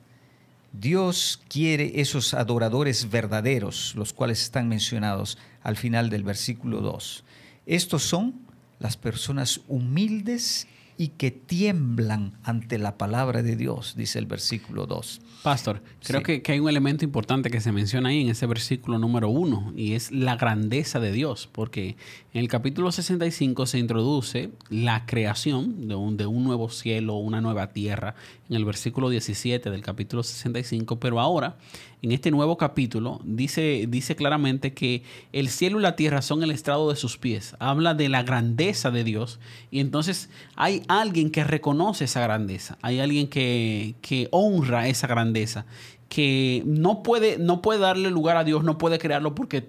Dios 0.73 1.43
quiere 1.49 2.01
esos 2.01 2.33
adoradores 2.33 3.11
verdaderos, 3.11 3.93
los 3.97 4.13
cuales 4.13 4.41
están 4.41 4.69
mencionados 4.69 5.37
al 5.65 5.77
final 5.77 6.11
del 6.11 6.23
versículo 6.23 6.81
2. 6.81 7.25
Estos 7.67 8.05
son 8.05 8.35
las 8.79 8.97
personas 8.97 9.63
humildes 9.67 10.69
y 10.97 11.09
que 11.09 11.31
tiemblan 11.31 12.39
ante 12.43 12.79
la 12.79 12.99
palabra 12.99 13.43
de 13.43 13.57
Dios, 13.57 13.95
dice 13.97 14.19
el 14.19 14.27
versículo 14.27 14.87
2. 14.87 15.21
Pastor, 15.43 15.83
creo 16.05 16.23
que, 16.23 16.43
hay 16.47 16.61
un 16.61 16.69
elemento 16.69 17.05
importante 17.05 17.51
que 17.51 17.61
se 17.61 17.73
menciona 17.73 18.11
ahí 18.11 18.21
en 18.21 18.29
ese 18.29 18.47
versículo 18.47 18.99
número 18.99 19.29
1 19.29 19.73
y 19.77 19.95
es 19.95 20.13
la 20.13 20.37
grandeza 20.37 21.01
de 21.01 21.13
Dios, 21.13 21.49
porque 21.51 21.97
en 22.33 22.41
el 22.41 22.49
capítulo 22.49 22.93
65 22.93 23.67
se 23.67 23.79
introduce 23.79 24.51
la 24.69 25.07
creación 25.07 25.89
de 25.89 25.95
un, 25.95 26.17
de 26.17 26.27
un 26.27 26.45
nuevo 26.45 26.69
cielo, 26.69 27.15
una 27.15 27.41
nueva 27.41 27.73
tierra, 27.73 28.15
en 28.49 28.57
el 28.57 28.65
versículo 28.65 29.09
17 29.09 29.71
del 29.71 29.83
capítulo 29.83 30.23
65, 30.23 31.01
pero 31.01 31.21
ahora 31.21 31.57
en 32.03 32.11
este 32.11 32.33
nuevo 32.33 32.57
capítulo 32.57 33.21
dice, 33.25 33.87
dice 33.89 34.17
claramente 34.17 34.75
que 34.75 35.05
el 35.33 35.49
cielo 35.49 35.79
y 35.79 35.83
la 35.83 35.95
tierra 35.95 36.21
son 36.21 36.43
el 36.43 36.51
estrado 36.51 36.91
de 36.91 36.97
sus 36.97 37.17
pies. 37.17 37.55
Habla 37.61 37.95
de 37.95 38.09
la 38.09 38.25
grandeza 38.25 38.91
de 38.91 39.05
Dios 39.05 39.39
y 39.71 39.79
entonces 39.79 40.29
hay 40.57 40.82
alguien 40.89 41.31
que 41.31 41.45
reconoce 41.45 42.05
esa 42.05 42.21
grandeza, 42.21 42.79
hay 42.83 43.01
alguien 43.01 43.29
que, 43.29 43.95
que 44.01 44.29
honra 44.31 44.89
esa 44.89 45.07
grandeza, 45.07 45.67
que 46.09 46.63
no 46.67 47.03
puede, 47.03 47.39
no 47.39 47.63
puede 47.63 47.81
darle 47.81 48.11
lugar 48.11 48.37
a 48.37 48.45
Dios, 48.45 48.65
no 48.65 48.79
puede 48.79 48.99
crearlo 48.99 49.35
porque 49.35 49.69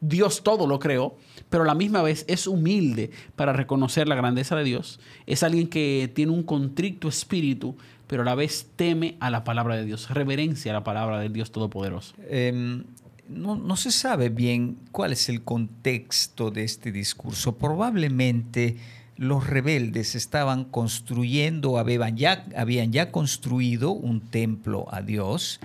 Dios 0.00 0.42
todo 0.42 0.66
lo 0.66 0.78
creó, 0.78 1.16
pero 1.48 1.62
a 1.62 1.66
la 1.66 1.74
misma 1.74 2.02
vez 2.02 2.24
es 2.28 2.46
humilde 2.46 3.10
para 3.36 3.52
reconocer 3.52 4.08
la 4.08 4.14
grandeza 4.14 4.56
de 4.56 4.64
Dios. 4.64 5.00
Es 5.26 5.42
alguien 5.42 5.68
que 5.68 6.10
tiene 6.14 6.32
un 6.32 6.42
contrito 6.42 7.08
espíritu 7.08 7.76
pero 8.06 8.22
a 8.22 8.24
la 8.24 8.34
vez 8.34 8.70
teme 8.76 9.16
a 9.20 9.30
la 9.30 9.44
palabra 9.44 9.76
de 9.76 9.84
Dios, 9.84 10.10
reverencia 10.10 10.72
a 10.72 10.74
la 10.74 10.84
palabra 10.84 11.18
del 11.18 11.32
Dios 11.32 11.50
Todopoderoso. 11.50 12.14
Em, 12.28 12.84
no, 13.28 13.76
se 13.76 13.90
sabe 13.90 14.28
bien 14.28 14.78
cuál 14.92 15.12
es 15.12 15.28
el 15.28 15.42
contexto 15.42 16.50
de 16.50 16.62
este 16.62 16.92
discurso. 16.92 17.58
Probablemente 17.58 18.76
los 19.16 19.46
rebeldes 19.46 20.14
estaban 20.14 20.64
construyendo, 20.64 21.78
habían 21.78 22.16
ya, 22.16 23.10
construido 23.10 23.90
un 23.90 24.20
templo 24.20 24.86
a 24.90 25.02
Dios, 25.02 25.60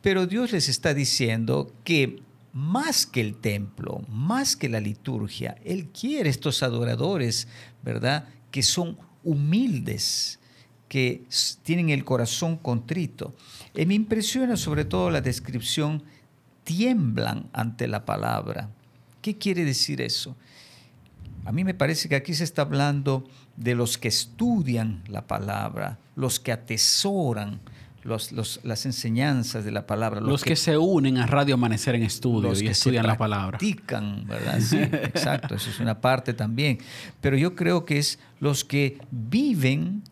pero 0.00 0.26
Dios 0.26 0.52
les 0.52 0.68
está 0.68 0.94
diciendo 0.94 1.72
que 1.84 2.22
más 2.52 3.06
que 3.06 3.20
el 3.20 3.36
templo, 3.36 4.02
más 4.08 4.56
que 4.56 4.68
la 4.68 4.80
liturgia, 4.80 5.56
Él 5.64 5.88
quiere 5.88 6.30
estos 6.30 6.62
adoradores, 6.62 7.48
¿verdad? 7.82 8.28
Que 8.50 8.62
son 8.62 8.96
humildes, 9.24 10.38
que 10.88 11.24
tienen 11.64 11.90
el 11.90 12.04
corazón 12.04 12.56
contrito. 12.56 13.34
Y 13.74 13.84
me 13.84 13.94
impresiona 13.94 14.56
sobre 14.56 14.84
todo 14.84 15.10
la 15.10 15.20
descripción, 15.20 16.02
tiemblan 16.64 17.50
ante 17.52 17.88
la 17.88 18.04
palabra. 18.06 18.70
¿Qué 19.20 19.36
quiere 19.36 19.64
decir 19.64 20.00
eso? 20.00 20.36
A 21.46 21.52
mí 21.52 21.62
me 21.62 21.74
parece 21.74 22.08
que 22.08 22.16
aquí 22.16 22.34
se 22.34 22.44
está 22.44 22.62
hablando 22.62 23.24
de 23.56 23.74
los 23.74 23.98
que 23.98 24.08
estudian 24.08 25.04
la 25.08 25.26
palabra, 25.26 25.98
los 26.16 26.40
que 26.40 26.50
atesoran 26.52 27.60
los, 28.02 28.60
las 28.64 28.86
enseñanzas 28.86 29.64
de 29.64 29.70
la 29.70 29.86
palabra. 29.86 30.20
Los, 30.20 30.44
que, 30.44 30.56
se 30.56 30.76
unen 30.76 31.18
a 31.18 31.26
Radio 31.26 31.54
Amanecer 31.54 31.94
en 31.94 32.02
estudio 32.02 32.52
y 32.60 32.68
estudian 32.68 33.06
la 33.06 33.16
palabra. 33.16 33.58
Practican, 33.58 34.26
¿verdad? 34.26 34.60
Sí, 34.60 34.78
exacto, 34.80 35.54
eso 35.54 35.70
es 35.70 35.80
una 35.80 36.00
parte 36.00 36.34
también. 36.34 36.78
Pero 37.20 37.36
yo 37.36 37.54
creo 37.54 37.84
que 37.84 37.98
es 37.98 38.18
los 38.40 38.64
que 38.64 38.98
viven 39.10 40.02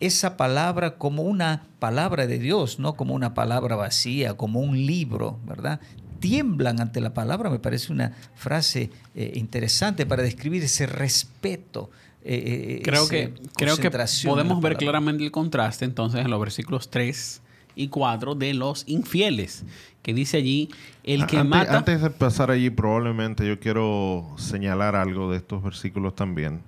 esa 0.00 0.36
palabra 0.36 0.98
como 0.98 1.22
una 1.22 1.64
palabra 1.78 2.26
de 2.26 2.38
Dios, 2.38 2.78
no 2.78 2.94
como 2.94 3.14
una 3.14 3.34
palabra 3.34 3.76
vacía, 3.76 4.34
como 4.34 4.60
un 4.60 4.86
libro, 4.86 5.38
¿verdad? 5.46 5.80
Tiemblan 6.18 6.80
ante 6.80 7.00
la 7.00 7.14
palabra, 7.14 7.50
me 7.50 7.58
parece 7.58 7.92
una 7.92 8.12
frase 8.34 8.90
eh, 9.14 9.32
interesante 9.34 10.06
para 10.06 10.22
describir 10.22 10.62
ese 10.62 10.86
respeto. 10.86 11.90
Eh, 12.24 12.78
eh, 12.78 12.82
creo 12.82 13.08
que, 13.08 13.32
creo 13.56 13.76
que 13.76 13.90
podemos 14.24 14.60
ver 14.60 14.76
claramente 14.76 15.22
el 15.22 15.30
contraste 15.30 15.84
entonces 15.84 16.20
en 16.22 16.30
los 16.30 16.40
versículos 16.40 16.90
3 16.90 17.40
y 17.76 17.88
4 17.88 18.34
de 18.34 18.54
los 18.54 18.82
infieles, 18.88 19.64
que 20.02 20.12
dice 20.12 20.38
allí, 20.38 20.70
el 21.04 21.26
que 21.26 21.44
mata... 21.44 21.76
Antes 21.76 22.02
de 22.02 22.10
pasar 22.10 22.50
allí, 22.50 22.70
probablemente 22.70 23.46
yo 23.46 23.60
quiero 23.60 24.34
señalar 24.38 24.96
algo 24.96 25.30
de 25.30 25.36
estos 25.36 25.62
versículos 25.62 26.16
también. 26.16 26.62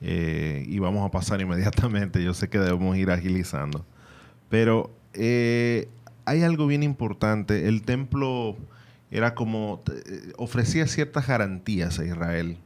Eh, 0.00 0.64
y 0.68 0.78
vamos 0.78 1.06
a 1.06 1.10
pasar 1.10 1.40
inmediatamente. 1.42 2.22
Yo 2.22 2.34
sé 2.34 2.48
que 2.48 2.58
debemos 2.58 2.96
ir 2.96 3.10
agilizando. 3.10 3.84
Pero 4.48 4.90
eh, 5.14 5.88
hay 6.24 6.42
algo 6.42 6.66
bien 6.66 6.82
importante. 6.82 7.68
El 7.68 7.82
templo 7.82 8.56
era 9.10 9.34
como, 9.34 9.82
eh, 9.92 10.32
ofrecía 10.36 10.86
ciertas 10.86 11.26
garantías 11.26 11.98
a 11.98 12.04
Israel. 12.04 12.58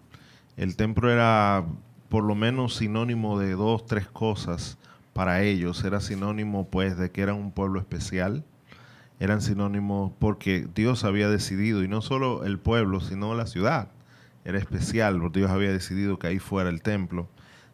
El 0.57 0.77
templo 0.77 1.11
era 1.11 1.65
por 2.09 2.25
lo 2.25 2.35
menos 2.35 2.77
sinónimo 2.77 3.39
de 3.39 3.53
dos, 3.53 3.87
tres 3.87 4.09
cosas 4.09 4.79
para 5.13 5.43
ellos. 5.43 5.85
Era 5.85 6.01
sinónimo 6.01 6.69
pues 6.69 6.97
de 6.97 7.11
que 7.11 7.23
eran 7.23 7.37
un 7.37 7.53
pueblo 7.53 7.79
especial. 7.79 8.45
Eran 9.21 9.43
sinónimos 9.43 10.13
porque 10.19 10.67
Dios 10.75 11.05
había 11.05 11.29
decidido, 11.29 11.85
y 11.85 11.89
no 11.89 12.01
solo 12.01 12.45
el 12.45 12.59
pueblo, 12.59 13.01
sino 13.01 13.35
la 13.35 13.47
ciudad 13.47 13.89
era 14.45 14.59
especial, 14.59 15.21
porque 15.21 15.41
Dios 15.41 15.51
había 15.51 15.71
decidido 15.73 16.19
que 16.19 16.29
ahí 16.29 16.39
fuera 16.39 16.71
el 16.71 16.81
templo. 16.81 17.29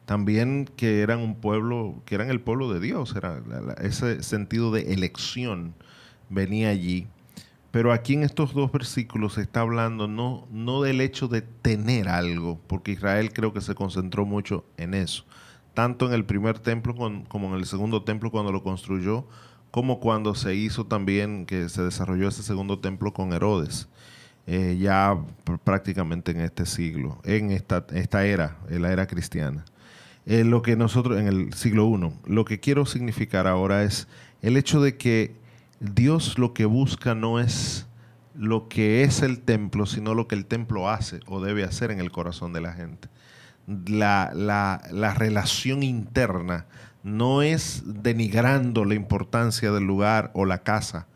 También 0.06 0.68
que 0.76 1.02
eran 1.02 1.20
un 1.20 1.36
pueblo, 1.36 2.02
que 2.04 2.16
eran 2.16 2.30
el 2.30 2.40
pueblo 2.40 2.72
de 2.72 2.80
Dios, 2.80 3.14
era 3.16 3.40
ese 3.80 4.22
sentido 4.22 4.72
de 4.72 4.92
elección 4.92 5.74
venía 6.28 6.70
allí. 6.70 7.06
Pero 7.76 7.92
aquí 7.92 8.14
en 8.14 8.22
estos 8.22 8.54
dos 8.54 8.72
versículos 8.72 9.34
se 9.34 9.42
está 9.42 9.60
hablando 9.60 10.08
no, 10.08 10.48
no 10.50 10.80
del 10.80 11.02
hecho 11.02 11.28
de 11.28 11.42
tener 11.42 12.08
algo, 12.08 12.58
porque 12.68 12.92
Israel 12.92 13.34
creo 13.34 13.52
que 13.52 13.60
se 13.60 13.74
concentró 13.74 14.24
mucho 14.24 14.64
en 14.78 14.94
eso, 14.94 15.26
tanto 15.74 16.06
en 16.06 16.14
el 16.14 16.24
primer 16.24 16.58
templo 16.58 16.94
como 17.28 17.48
en 17.48 17.60
el 17.60 17.66
segundo 17.66 18.02
templo 18.02 18.30
cuando 18.30 18.50
lo 18.50 18.62
construyó, 18.62 19.26
como 19.70 20.00
cuando 20.00 20.34
se 20.34 20.54
hizo 20.54 20.86
también, 20.86 21.44
que 21.44 21.68
se 21.68 21.82
desarrolló 21.82 22.28
ese 22.28 22.42
segundo 22.42 22.78
templo 22.78 23.12
con 23.12 23.34
Herodes. 23.34 23.88
Eh, 24.46 24.78
ya 24.80 25.22
prácticamente 25.62 26.30
en 26.30 26.40
este 26.40 26.64
siglo, 26.64 27.20
en 27.24 27.50
esta, 27.50 27.86
esta 27.92 28.24
era, 28.24 28.56
en 28.70 28.80
la 28.80 28.90
era 28.90 29.06
cristiana. 29.06 29.66
Eh, 30.24 30.44
lo 30.44 30.62
que 30.62 30.76
nosotros, 30.76 31.20
en 31.20 31.26
el 31.26 31.52
siglo 31.52 31.86
I, 31.94 32.32
lo 32.32 32.46
que 32.46 32.58
quiero 32.58 32.86
significar 32.86 33.46
ahora 33.46 33.82
es 33.82 34.08
el 34.40 34.56
hecho 34.56 34.80
de 34.80 34.96
que 34.96 35.44
Dios 35.80 36.38
lo 36.38 36.54
que 36.54 36.64
busca 36.64 37.14
no 37.14 37.38
es 37.40 37.86
lo 38.34 38.68
que 38.68 39.02
es 39.02 39.22
el 39.22 39.40
templo, 39.40 39.86
sino 39.86 40.14
lo 40.14 40.28
que 40.28 40.34
el 40.34 40.46
templo 40.46 40.88
hace 40.90 41.20
o 41.26 41.40
debe 41.40 41.64
hacer 41.64 41.90
en 41.90 42.00
el 42.00 42.10
corazón 42.10 42.52
de 42.52 42.60
la 42.60 42.72
gente. 42.72 43.08
La, 43.66 44.30
la, 44.34 44.82
la 44.92 45.14
relación 45.14 45.82
interna 45.82 46.66
no 47.02 47.42
es 47.42 47.82
denigrando 47.86 48.84
la 48.84 48.94
importancia 48.94 49.70
del 49.72 49.84
lugar 49.84 50.30
o 50.34 50.44
la 50.44 50.62
casa 50.62 51.06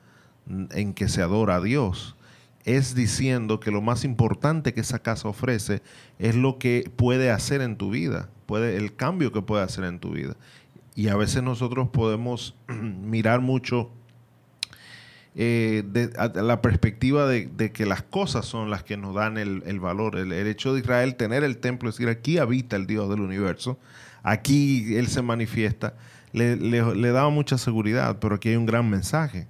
en 0.70 0.94
que 0.94 1.08
se 1.08 1.22
adora 1.22 1.56
a 1.56 1.60
Dios, 1.60 2.16
es 2.64 2.94
diciendo 2.94 3.60
que 3.60 3.70
lo 3.70 3.80
más 3.80 4.04
importante 4.04 4.74
que 4.74 4.80
esa 4.80 4.98
casa 4.98 5.28
ofrece 5.28 5.82
es 6.18 6.34
lo 6.36 6.58
que 6.58 6.90
puede 6.96 7.30
hacer 7.30 7.60
en 7.60 7.76
tu 7.76 7.90
vida, 7.90 8.28
puede, 8.46 8.76
el 8.76 8.94
cambio 8.94 9.32
que 9.32 9.42
puede 9.42 9.62
hacer 9.62 9.84
en 9.84 9.98
tu 9.98 10.10
vida. 10.10 10.36
Y 10.94 11.08
a 11.08 11.16
veces 11.16 11.42
nosotros 11.42 11.88
podemos 11.88 12.56
mirar 12.68 13.40
mucho 13.40 13.90
eh, 15.36 15.82
de, 15.86 16.10
la 16.42 16.60
perspectiva 16.60 17.26
de, 17.26 17.72
que 17.72 17.86
las 17.86 18.02
cosas 18.02 18.46
son 18.46 18.70
las 18.70 18.82
que 18.82 18.96
nos 18.96 19.14
dan 19.14 19.38
el, 19.38 19.80
valor. 19.80 20.16
El, 20.16 20.32
hecho 20.32 20.74
de 20.74 20.80
Israel 20.80 21.16
tener 21.16 21.44
el 21.44 21.58
templo, 21.58 21.88
es 21.88 21.96
decir, 21.96 22.08
aquí 22.08 22.38
habita 22.38 22.76
el 22.76 22.86
Dios 22.86 23.08
del 23.08 23.20
universo, 23.20 23.78
aquí 24.22 24.96
Él 24.96 25.08
se 25.08 25.22
manifiesta, 25.22 25.94
le, 26.32 26.56
le 26.56 27.10
daba 27.10 27.30
mucha 27.30 27.58
seguridad, 27.58 28.18
pero 28.20 28.36
aquí 28.36 28.50
hay 28.50 28.56
un 28.56 28.66
gran 28.66 28.88
mensaje 28.88 29.46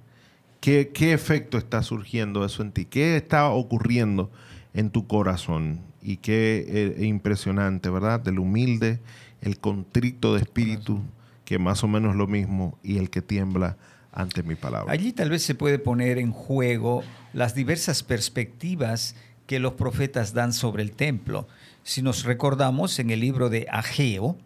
¿Qué, 0.61 0.91
efecto 1.11 1.57
está 1.57 1.81
surgiendo 1.81 2.45
eso 2.45 2.61
en 2.61 2.71
ti? 2.71 2.85
¿Qué 2.85 3.17
está 3.17 3.49
ocurriendo 3.49 4.29
en 4.75 4.91
tu 4.91 5.07
corazón? 5.07 5.81
Y 6.03 6.17
qué 6.17 6.63
eh, 6.99 7.05
impresionante, 7.05 7.89
¿verdad? 7.89 8.19
Del 8.19 8.37
humilde, 8.37 8.99
el 9.41 9.57
contrito 9.57 10.35
de 10.35 10.41
espíritu, 10.41 11.01
que 11.45 11.57
más 11.57 11.83
o 11.83 11.87
menos 11.87 12.11
es 12.11 12.17
lo 12.17 12.27
mismo, 12.27 12.77
y 12.83 12.99
el 12.99 13.09
que 13.09 13.23
tiembla 13.23 13.75
ante 14.11 14.43
mi 14.43 14.55
palabra. 14.55 14.91
Allí 14.91 15.13
tal 15.13 15.29
vez 15.29 15.43
se 15.43 15.55
puede 15.55 15.79
poner 15.79 16.17
en 16.17 16.31
juego 16.31 17.03
las 17.33 17.55
diversas 17.55 18.03
perspectivas 18.03 19.15
que 19.47 19.59
los 19.59 19.73
profetas 19.73 20.33
dan 20.33 20.53
sobre 20.53 20.83
el 20.83 20.91
templo. 20.91 21.47
Si 21.83 22.01
nos 22.01 22.23
recordamos 22.23 22.99
en 22.99 23.09
el 23.09 23.19
libro 23.19 23.49
de 23.49 23.67
Ageo, 23.69 24.37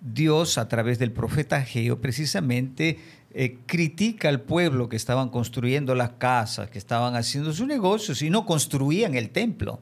Dios 0.00 0.58
a 0.58 0.68
través 0.68 0.98
del 0.98 1.12
profeta 1.12 1.56
Ageo 1.56 2.00
precisamente 2.00 2.98
eh, 3.34 3.58
critica 3.66 4.28
al 4.28 4.40
pueblo 4.40 4.88
que 4.88 4.96
estaban 4.96 5.28
construyendo 5.28 5.94
las 5.94 6.10
casas, 6.12 6.68
que 6.68 6.78
estaban 6.78 7.14
haciendo 7.14 7.52
sus 7.52 7.66
negocios 7.66 8.20
y 8.20 8.28
no 8.28 8.44
construían 8.44 9.14
el 9.14 9.30
templo. 9.30 9.80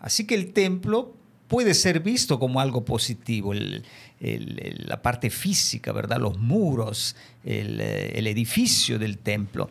Así 0.00 0.26
que 0.26 0.34
el 0.34 0.52
templo 0.52 1.16
puede 1.48 1.74
ser 1.74 2.00
visto 2.00 2.38
como 2.38 2.60
algo 2.60 2.84
positivo, 2.84 3.52
la 3.54 5.02
parte 5.02 5.30
física, 5.30 5.92
¿verdad? 5.92 6.18
Los 6.18 6.38
muros, 6.38 7.16
el, 7.44 7.80
el, 7.80 8.26
edificio 8.26 8.98
del 8.98 9.18
templo. 9.18 9.70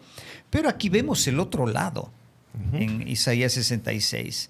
Pero 0.50 0.70
aquí 0.70 0.90
vemos 0.90 1.28
el 1.28 1.40
otro 1.40 1.68
lado 1.68 2.12
en 2.74 3.08
Isaías 3.08 3.54
66 3.54 4.50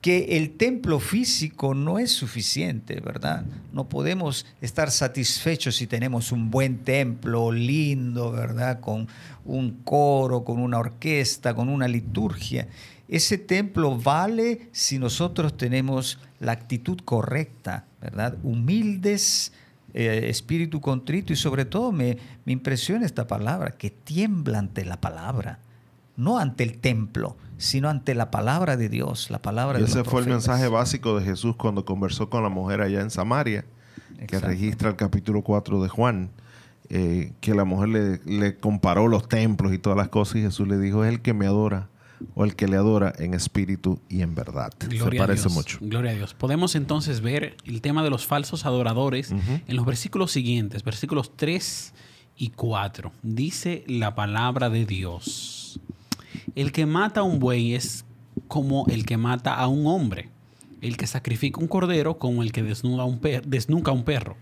que 0.00 0.38
el 0.38 0.52
templo 0.52 0.98
físico 0.98 1.74
no 1.74 1.98
es 1.98 2.10
suficiente, 2.10 3.00
¿verdad? 3.00 3.44
No 3.72 3.88
podemos 3.88 4.46
estar 4.62 4.90
satisfechos 4.90 5.76
si 5.76 5.86
tenemos 5.86 6.32
un 6.32 6.50
buen 6.50 6.78
templo 6.78 7.52
lindo, 7.52 8.32
¿verdad? 8.32 8.80
Con 8.80 9.08
un 9.44 9.82
coro, 9.84 10.42
con 10.42 10.58
una 10.58 10.78
orquesta, 10.78 11.54
con 11.54 11.68
una 11.68 11.86
liturgia. 11.86 12.66
Ese 13.10 13.36
templo 13.36 13.98
vale 13.98 14.68
si 14.72 14.98
nosotros 14.98 15.56
tenemos 15.56 16.18
la 16.38 16.52
actitud 16.52 16.98
correcta, 17.04 17.84
¿verdad? 18.00 18.38
Humildes, 18.42 19.52
eh, 19.92 20.26
espíritu 20.28 20.80
contrito 20.80 21.32
y 21.32 21.36
sobre 21.36 21.64
todo 21.64 21.92
me, 21.92 22.16
me 22.44 22.52
impresiona 22.52 23.04
esta 23.04 23.26
palabra, 23.26 23.72
que 23.72 23.90
tiembla 23.90 24.60
ante 24.60 24.84
la 24.84 25.00
palabra 25.00 25.58
no 26.20 26.38
ante 26.38 26.64
el 26.64 26.78
templo, 26.78 27.36
sino 27.56 27.88
ante 27.88 28.14
la 28.14 28.30
palabra 28.30 28.76
de 28.76 28.90
Dios, 28.90 29.30
la 29.30 29.40
palabra 29.40 29.80
y 29.80 29.84
Ese 29.84 30.04
fue 30.04 30.20
el 30.20 30.28
mensaje 30.28 30.68
básico 30.68 31.18
de 31.18 31.24
Jesús 31.24 31.56
cuando 31.56 31.86
conversó 31.86 32.28
con 32.28 32.42
la 32.42 32.50
mujer 32.50 32.82
allá 32.82 33.00
en 33.00 33.10
Samaria, 33.10 33.64
que 34.26 34.38
registra 34.38 34.90
el 34.90 34.96
capítulo 34.96 35.42
4 35.42 35.82
de 35.82 35.88
Juan, 35.88 36.30
eh, 36.90 37.32
que 37.40 37.54
la 37.54 37.64
mujer 37.64 38.20
le, 38.26 38.56
comparó 38.58 39.08
los 39.08 39.28
templos 39.28 39.72
y 39.72 39.78
todas 39.78 39.96
las 39.96 40.08
cosas 40.08 40.36
y 40.36 40.42
Jesús 40.42 40.68
le 40.68 40.78
dijo, 40.78 41.04
es 41.04 41.10
el 41.10 41.22
que 41.22 41.32
me 41.32 41.46
adora 41.46 41.88
o 42.34 42.44
el 42.44 42.56
que 42.56 42.68
le 42.68 42.76
adora 42.76 43.12
en 43.18 43.34
espíritu 43.34 44.00
y 44.08 44.22
en 44.22 44.34
verdad. 44.34 44.72
Gloria 44.78 45.20
parece 45.26 45.48
mucho. 45.48 45.78
Gloria 45.80 46.12
a 46.12 46.14
Dios. 46.14 46.34
Podemos 46.34 46.74
entonces 46.74 47.20
ver 47.20 47.56
el 47.64 47.80
tema 47.80 48.02
de 48.02 48.10
los 48.10 48.26
falsos 48.26 48.66
adoradores 48.66 49.30
en 49.32 49.76
los 49.76 49.86
versículos 49.86 50.30
siguientes, 50.30 50.84
versículos 50.84 51.36
3 51.36 51.92
y 52.36 52.50
4. 52.50 53.12
Dice 53.22 53.84
la 53.86 54.14
palabra 54.14 54.70
de 54.70 54.86
Dios. 54.86 55.80
El 56.54 56.72
que 56.72 56.86
mata 56.86 57.20
a 57.20 57.22
un 57.22 57.38
buey 57.38 57.74
es 57.74 58.04
como 58.48 58.86
el 58.88 59.06
que 59.06 59.16
mata 59.16 59.54
a 59.54 59.68
un 59.68 59.86
hombre. 59.86 60.30
El 60.80 60.96
que 60.96 61.06
sacrifica 61.06 61.60
un 61.60 61.68
cordero 61.68 62.18
como 62.18 62.42
el 62.42 62.52
que 62.52 62.62
desnuda 62.62 63.04
un 63.04 63.20
desnuca 63.46 63.90
a 63.90 63.94
un 63.94 64.04
perro. 64.04 64.36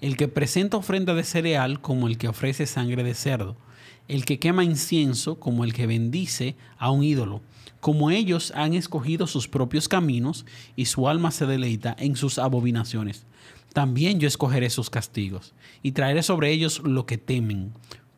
El 0.00 0.16
que 0.16 0.28
presenta 0.28 0.76
ofrenda 0.76 1.14
de 1.14 1.22
cereal 1.22 1.80
como 1.80 2.08
el 2.08 2.18
que 2.18 2.28
ofrece 2.28 2.66
sangre 2.66 3.04
de 3.04 3.14
cerdo. 3.14 3.56
El 4.08 4.24
que 4.24 4.38
quema 4.38 4.64
incienso 4.64 5.38
como 5.38 5.64
el 5.64 5.72
que 5.72 5.86
bendice 5.86 6.56
a 6.78 6.90
un 6.90 7.02
ídolo. 7.04 7.40
Como 7.80 8.10
ellos 8.10 8.52
han 8.54 8.74
escogido 8.74 9.26
sus 9.26 9.48
propios 9.48 9.88
caminos 9.88 10.46
y 10.76 10.86
su 10.86 11.08
alma 11.08 11.30
se 11.30 11.46
deleita 11.46 11.96
en 11.98 12.16
sus 12.16 12.38
abominaciones. 12.38 13.24
También 13.72 14.20
yo 14.20 14.28
escogeré 14.28 14.70
sus 14.70 14.90
castigos 14.90 15.54
y 15.82 15.92
traeré 15.92 16.22
sobre 16.22 16.50
ellos 16.52 16.80
lo 16.84 17.06
que 17.06 17.18
temen. 17.18 17.72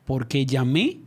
Porque 0.05 0.47
llamé, 0.47 0.99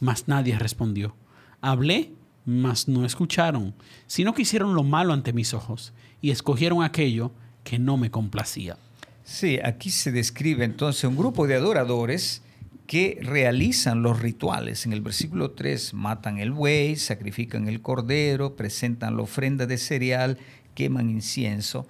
mas 0.00 0.26
nadie 0.26 0.58
respondió 0.58 1.14
Hablé, 1.60 2.12
mas 2.46 2.88
no 2.88 3.04
escucharon, 3.04 3.74
sino 4.06 4.32
que 4.32 4.42
hicieron 4.42 4.74
lo 4.74 4.82
malo 4.82 5.12
ante 5.12 5.32
mis 5.32 5.52
ojos 5.52 5.92
y 6.22 6.30
escogieron 6.30 6.82
aquello 6.82 7.32
que 7.64 7.78
no 7.78 7.96
me 7.96 8.10
complacía. 8.10 8.76
Sí, 9.24 9.58
aquí 9.62 9.90
se 9.90 10.10
describe 10.10 10.64
entonces 10.64 11.04
un 11.04 11.16
grupo 11.16 11.46
de 11.46 11.54
adoradores 11.54 12.42
que 12.90 13.20
realizan 13.22 14.02
los 14.02 14.18
rituales. 14.18 14.84
En 14.84 14.92
el 14.92 15.00
versículo 15.00 15.52
3 15.52 15.94
matan 15.94 16.40
el 16.40 16.50
buey, 16.50 16.96
sacrifican 16.96 17.68
el 17.68 17.82
cordero, 17.82 18.56
presentan 18.56 19.16
la 19.16 19.22
ofrenda 19.22 19.66
de 19.66 19.78
cereal, 19.78 20.38
queman 20.74 21.08
incienso. 21.08 21.86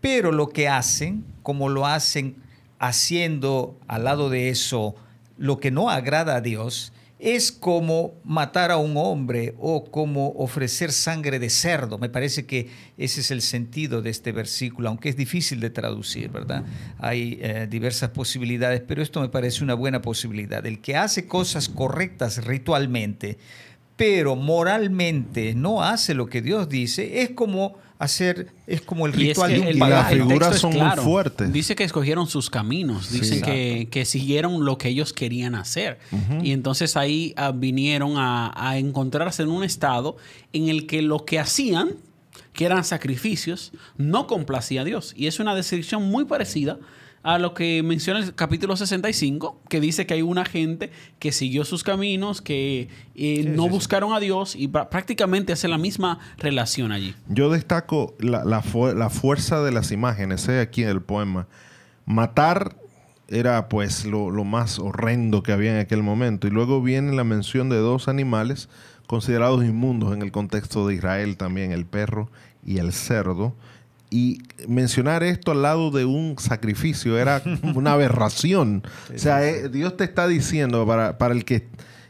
Pero 0.00 0.32
lo 0.32 0.48
que 0.48 0.66
hacen, 0.66 1.24
como 1.44 1.68
lo 1.68 1.86
hacen 1.86 2.34
haciendo 2.80 3.78
al 3.86 4.02
lado 4.02 4.28
de 4.28 4.48
eso 4.48 4.96
lo 5.38 5.60
que 5.60 5.70
no 5.70 5.88
agrada 5.88 6.34
a 6.34 6.40
Dios, 6.40 6.92
es 7.24 7.50
como 7.50 8.20
matar 8.22 8.70
a 8.70 8.76
un 8.76 8.98
hombre 8.98 9.54
o 9.58 9.90
como 9.90 10.28
ofrecer 10.32 10.92
sangre 10.92 11.38
de 11.38 11.48
cerdo. 11.48 11.96
Me 11.96 12.10
parece 12.10 12.44
que 12.44 12.68
ese 12.98 13.22
es 13.22 13.30
el 13.30 13.40
sentido 13.40 14.02
de 14.02 14.10
este 14.10 14.30
versículo, 14.30 14.90
aunque 14.90 15.08
es 15.08 15.16
difícil 15.16 15.58
de 15.58 15.70
traducir, 15.70 16.28
¿verdad? 16.28 16.64
Hay 16.98 17.38
eh, 17.40 17.66
diversas 17.70 18.10
posibilidades, 18.10 18.82
pero 18.86 19.02
esto 19.02 19.22
me 19.22 19.30
parece 19.30 19.64
una 19.64 19.72
buena 19.72 20.02
posibilidad. 20.02 20.66
El 20.66 20.82
que 20.82 20.96
hace 20.96 21.26
cosas 21.26 21.70
correctas 21.70 22.44
ritualmente, 22.44 23.38
pero 23.96 24.36
moralmente 24.36 25.54
no 25.54 25.82
hace 25.82 26.12
lo 26.12 26.26
que 26.26 26.42
Dios 26.42 26.68
dice, 26.68 27.22
es 27.22 27.30
como 27.30 27.78
hacer, 27.98 28.48
es 28.66 28.80
como 28.80 29.06
el 29.06 29.12
ritual 29.12 29.52
de 29.52 29.60
un 29.60 29.68
Y 29.68 29.74
las 29.74 30.12
figuras 30.12 30.58
son 30.58 30.74
muy 30.74 30.90
fuertes. 30.96 31.52
Dice 31.52 31.74
que 31.76 31.84
escogieron 31.84 32.26
sus 32.26 32.50
caminos, 32.50 33.10
dicen 33.10 33.42
que, 33.42 34.04
siguieron 34.04 34.64
lo 34.64 34.78
que 34.78 34.88
ellos 34.88 35.12
querían 35.12 35.54
hacer. 35.54 35.98
Y 36.42 36.52
entonces 36.52 36.96
ahí 36.96 37.34
ah, 37.36 37.52
vinieron 37.54 38.16
a, 38.16 38.52
a 38.54 38.78
encontrarse 38.78 39.42
en 39.42 39.50
un 39.50 39.64
estado 39.64 40.16
en 40.52 40.68
el 40.68 40.86
que 40.86 41.02
lo 41.02 41.24
que 41.24 41.38
hacían, 41.38 41.90
que 42.52 42.64
eran 42.64 42.84
sacrificios, 42.84 43.72
no 43.96 44.26
complacía 44.26 44.82
a 44.82 44.84
Dios. 44.84 45.14
Y 45.16 45.26
es 45.26 45.40
una 45.40 45.54
descripción 45.54 46.04
muy 46.04 46.24
parecida 46.24 46.78
a 47.24 47.38
lo 47.38 47.54
que 47.54 47.82
menciona 47.82 48.20
el 48.20 48.34
capítulo 48.34 48.76
65, 48.76 49.58
que 49.70 49.80
dice 49.80 50.06
que 50.06 50.12
hay 50.12 50.22
una 50.22 50.44
gente 50.44 50.92
que 51.18 51.32
siguió 51.32 51.64
sus 51.64 51.82
caminos, 51.82 52.42
que 52.42 52.88
eh, 53.14 53.44
no 53.44 53.66
buscaron 53.66 54.12
a 54.12 54.20
Dios 54.20 54.54
y 54.54 54.68
prácticamente 54.68 55.54
hace 55.54 55.66
la 55.66 55.78
misma 55.78 56.18
relación 56.36 56.92
allí. 56.92 57.14
Yo 57.28 57.50
destaco 57.50 58.14
la, 58.20 58.60
fuerza 58.60 59.62
de 59.62 59.72
las 59.72 59.90
imágenes 59.90 60.46
¿eh? 60.48 60.60
aquí 60.60 60.82
en 60.82 60.90
el 60.90 61.00
poema. 61.00 61.48
Matar 62.04 62.76
era 63.28 63.70
pues 63.70 64.04
lo, 64.04 64.30
lo, 64.30 64.44
más 64.44 64.78
horrendo 64.78 65.42
que 65.42 65.52
había 65.52 65.72
en 65.72 65.78
aquel 65.78 66.02
momento. 66.02 66.46
Y 66.46 66.50
luego 66.50 66.82
viene 66.82 67.14
la 67.14 67.24
mención 67.24 67.70
de 67.70 67.76
dos 67.76 68.06
animales 68.06 68.68
considerados 69.06 69.64
inmundos 69.64 70.12
en 70.14 70.20
el 70.20 70.30
contexto 70.30 70.86
de 70.86 70.96
Israel 70.96 71.38
también, 71.38 71.72
el 71.72 71.86
perro 71.86 72.30
y 72.62 72.78
el 72.78 72.92
cerdo. 72.92 73.54
Y 74.14 74.42
mencionar 74.68 75.24
esto 75.24 75.50
al 75.50 75.62
lado 75.62 75.90
de 75.90 76.04
un 76.04 76.36
sacrificio 76.38 77.18
era 77.18 77.42
una 77.74 77.94
aberración. 77.94 78.84
o 79.12 79.18
sea, 79.18 79.44
eh, 79.44 79.68
Dios 79.68 79.96
te 79.96 80.04
está 80.04 80.28
diciendo 80.28 80.86
para, 80.86 81.32
el, 81.32 81.44
que, 81.44 81.66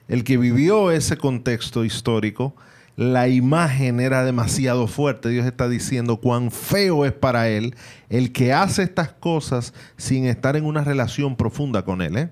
el 0.09 0.23
que 0.23 0.37
vivió 0.37 0.91
ese 0.91 1.17
contexto 1.17 1.83
histórico, 1.83 2.55
la 2.95 3.29
imagen 3.29 4.01
era 4.01 4.23
demasiado 4.23 4.87
fuerte. 4.87 5.31
Dios 5.31 5.47
está 5.47 5.67
diciendo 5.67 6.19
cuán 6.19 6.51
feo 6.51 7.07
es 7.07 7.13
para 7.13 7.49
él 7.49 7.75
el 8.11 8.33
que 8.33 8.53
hace 8.53 8.83
estas 8.83 9.09
cosas 9.09 9.73
sin 9.97 10.27
estar 10.27 10.57
en 10.57 10.67
una 10.67 10.85
relación 10.85 11.37
profunda 11.37 11.87
con 11.87 12.03
él. 12.03 12.19
¿eh? 12.19 12.29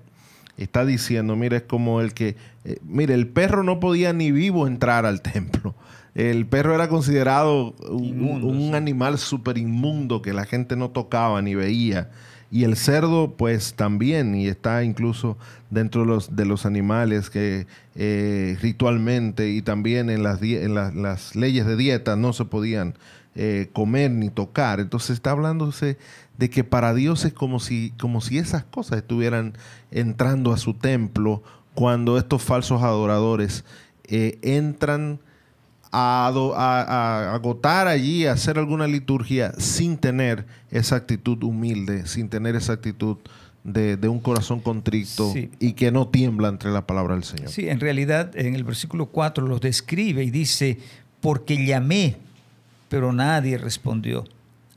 Está 0.55 0.85
diciendo, 0.85 1.35
mire, 1.35 1.57
es 1.57 1.63
como 1.63 1.99
el 1.99 2.13
que, 2.13 2.35
eh, 2.63 2.77
mire, 2.83 3.15
el 3.15 3.27
perro 3.27 3.63
no 3.63 3.79
podía 3.79 4.13
ni 4.13 4.31
vivo 4.31 4.67
entrar 4.67 5.07
al 5.07 5.23
templo. 5.23 5.73
El 6.15 6.45
perro 6.45 6.75
era 6.75 6.89
considerado 6.89 7.73
un, 7.89 8.75
animal 8.75 9.17
súper 9.17 9.57
inmundo 9.57 10.21
que 10.21 10.33
la 10.33 10.45
gente 10.45 10.75
no 10.75 10.89
tocaba 10.89 11.41
ni 11.41 11.55
veía. 11.55 12.11
Y 12.51 12.65
el 12.65 12.75
cerdo, 12.75 13.33
pues 13.35 13.73
también, 13.73 14.35
y 14.35 14.47
está 14.47 14.83
incluso 14.83 15.37
dentro 15.71 16.01
de 16.01 16.07
los, 16.07 16.35
de 16.35 16.45
los 16.45 16.67
animales 16.67 17.31
que 17.31 17.65
eh, 17.95 18.57
ritualmente 18.61 19.49
y 19.49 19.63
también 19.63 20.11
en, 20.11 20.21
las, 20.21 20.39
en 20.43 20.75
las 20.75 21.35
leyes 21.35 21.65
de 21.65 21.75
dieta 21.75 22.15
no 22.15 22.31
se 22.31 22.45
podían 22.45 22.93
eh, 23.35 23.69
comer 23.73 24.11
ni 24.11 24.29
tocar. 24.29 24.79
Entonces 24.79 25.11
está 25.15 25.31
hablándose 25.31 25.97
de 26.37 26.51
que 26.51 26.63
para 26.63 26.93
Dios 26.93 27.25
es 27.25 27.33
como 27.33 27.59
si, 27.59 27.91
como 27.99 28.21
si 28.21 28.37
esas 28.37 28.63
cosas 28.63 28.99
estuvieran 28.99 29.53
entrando 29.89 30.53
a 30.53 30.57
su 30.57 30.75
templo 30.75 31.41
cuando 31.73 32.19
estos 32.19 32.43
falsos 32.43 32.83
adoradores 32.83 33.65
eh, 34.03 34.37
entran 34.43 35.19
a, 35.93 37.33
agotar 37.35 37.87
allí, 37.87 38.25
a 38.25 38.33
hacer 38.33 38.57
alguna 38.57 38.87
liturgia 38.87 39.53
sin 39.57 39.97
tener 39.97 40.45
esa 40.71 40.95
actitud 40.95 41.43
humilde, 41.43 42.07
sin 42.07 42.29
tener 42.29 42.55
esa 42.55 42.73
actitud 42.73 43.17
de, 43.63 43.95
un 44.07 44.19
corazón 44.19 44.59
contrito 44.59 45.33
y 45.59 45.73
que 45.73 45.91
no 45.91 46.07
tiembla 46.07 46.49
entre 46.49 46.71
la 46.71 46.87
palabra 46.87 47.13
del 47.13 47.23
Señor. 47.23 47.49
Sí, 47.49 47.69
en 47.69 47.79
realidad 47.79 48.35
en 48.35 48.55
el 48.55 48.63
versículo 48.63 49.05
4 49.07 49.45
los 49.47 49.61
describe 49.61 50.23
y 50.23 50.31
dice, 50.31 50.79
porque 51.21 51.63
llamé, 51.63 52.17
pero 52.89 53.13
nadie 53.13 53.57
respondió. 53.57 54.25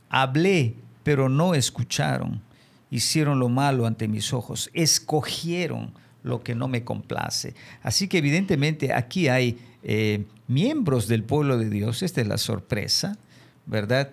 Hablé, 0.09 0.75
pero 1.03 1.29
no 1.29 1.55
escucharon. 1.55 2.41
Hicieron 2.89 3.39
lo 3.39 3.49
malo 3.49 3.85
ante 3.85 4.07
mis 4.07 4.31
ojos. 4.33 4.69
Escogieron 4.73 5.91
lo 6.27 6.43
que 6.43 6.55
no 6.55 6.67
me 6.67 6.83
complace. 6.83 7.55
Así 7.81 8.07
que 8.07 8.19
evidentemente 8.19 8.93
aquí 8.93 9.27
hay 9.27 9.57
eh, 9.83 10.25
miembros 10.47 11.07
del 11.07 11.23
pueblo 11.23 11.57
de 11.57 11.69
Dios, 11.69 12.03
esta 12.03 12.21
es 12.21 12.27
la 12.27 12.37
sorpresa, 12.37 13.17
¿verdad? 13.65 14.11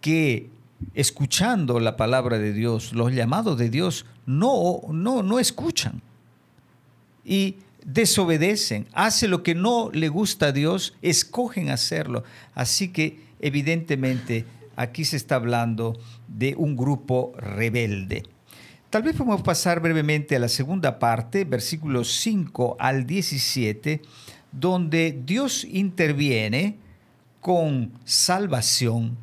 Que 0.00 0.48
escuchando 0.94 1.78
la 1.80 1.96
palabra 1.96 2.38
de 2.38 2.52
Dios, 2.52 2.92
los 2.92 3.12
llamados 3.12 3.58
de 3.58 3.70
Dios, 3.70 4.06
no, 4.26 4.80
no, 4.88 5.22
no 5.22 5.38
escuchan. 5.38 6.02
Y 7.24 7.56
desobedecen, 7.84 8.86
hacen 8.92 9.30
lo 9.30 9.42
que 9.42 9.54
no 9.54 9.90
le 9.92 10.08
gusta 10.08 10.46
a 10.46 10.52
Dios, 10.52 10.94
escogen 11.02 11.70
hacerlo. 11.70 12.24
Así 12.54 12.88
que 12.88 13.20
evidentemente 13.40 14.44
aquí 14.76 15.04
se 15.04 15.16
está 15.16 15.36
hablando 15.36 15.98
de 16.28 16.54
un 16.56 16.76
grupo 16.76 17.32
rebelde. 17.36 18.24
Tal 18.90 19.04
vez 19.04 19.14
podemos 19.14 19.42
pasar 19.42 19.78
brevemente 19.78 20.34
a 20.34 20.40
la 20.40 20.48
segunda 20.48 20.98
parte, 20.98 21.44
versículos 21.44 22.12
5 22.22 22.76
al 22.80 23.06
17, 23.06 24.02
donde 24.50 25.16
Dios 25.24 25.64
interviene 25.64 26.76
con 27.40 27.92
salvación 28.04 29.16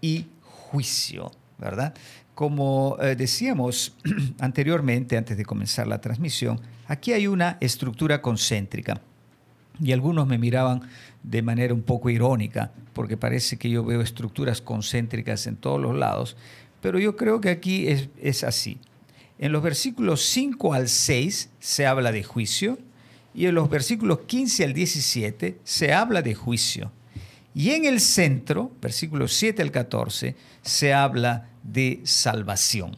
y 0.00 0.26
juicio, 0.40 1.32
¿verdad? 1.58 1.94
Como 2.36 2.96
eh, 3.00 3.16
decíamos 3.16 3.96
anteriormente, 4.38 5.16
antes 5.16 5.36
de 5.36 5.44
comenzar 5.44 5.88
la 5.88 6.00
transmisión, 6.00 6.60
aquí 6.86 7.12
hay 7.12 7.26
una 7.26 7.58
estructura 7.60 8.22
concéntrica. 8.22 9.00
Y 9.80 9.90
algunos 9.90 10.28
me 10.28 10.38
miraban 10.38 10.82
de 11.24 11.42
manera 11.42 11.74
un 11.74 11.82
poco 11.82 12.08
irónica, 12.08 12.70
porque 12.92 13.16
parece 13.16 13.56
que 13.56 13.68
yo 13.68 13.82
veo 13.82 14.00
estructuras 14.00 14.60
concéntricas 14.60 15.48
en 15.48 15.56
todos 15.56 15.80
los 15.80 15.96
lados, 15.96 16.36
pero 16.80 17.00
yo 17.00 17.16
creo 17.16 17.40
que 17.40 17.48
aquí 17.48 17.88
es, 17.88 18.10
es 18.22 18.44
así. 18.44 18.78
En 19.38 19.52
los 19.52 19.62
versículos 19.62 20.22
5 20.22 20.74
al 20.74 20.88
6 20.88 21.50
se 21.60 21.86
habla 21.86 22.10
de 22.10 22.24
juicio 22.24 22.78
y 23.34 23.46
en 23.46 23.54
los 23.54 23.70
versículos 23.70 24.20
15 24.26 24.64
al 24.64 24.72
17 24.72 25.60
se 25.62 25.92
habla 25.92 26.22
de 26.22 26.34
juicio. 26.34 26.90
Y 27.54 27.70
en 27.70 27.84
el 27.84 28.00
centro, 28.00 28.72
versículos 28.80 29.32
7 29.34 29.62
al 29.62 29.70
14, 29.70 30.34
se 30.62 30.92
habla 30.92 31.48
de 31.62 32.00
salvación. 32.04 32.96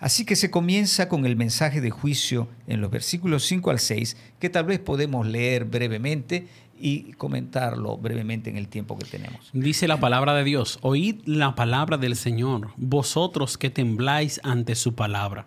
Así 0.00 0.24
que 0.24 0.36
se 0.36 0.50
comienza 0.50 1.08
con 1.08 1.26
el 1.26 1.36
mensaje 1.36 1.80
de 1.80 1.90
juicio 1.90 2.48
en 2.66 2.80
los 2.80 2.90
versículos 2.90 3.44
5 3.44 3.70
al 3.70 3.80
6, 3.80 4.16
que 4.38 4.48
tal 4.48 4.64
vez 4.64 4.78
podemos 4.78 5.26
leer 5.26 5.64
brevemente 5.64 6.46
y 6.80 7.12
comentarlo 7.14 7.96
brevemente 7.98 8.48
en 8.48 8.56
el 8.56 8.68
tiempo 8.68 8.96
que 8.96 9.04
tenemos. 9.04 9.50
Dice 9.52 9.88
la 9.88 9.98
palabra 9.98 10.34
de 10.34 10.44
Dios, 10.44 10.78
oíd 10.82 11.16
la 11.24 11.54
palabra 11.54 11.98
del 11.98 12.14
Señor, 12.16 12.70
vosotros 12.76 13.58
que 13.58 13.70
tembláis 13.70 14.40
ante 14.44 14.76
su 14.76 14.94
palabra. 14.94 15.46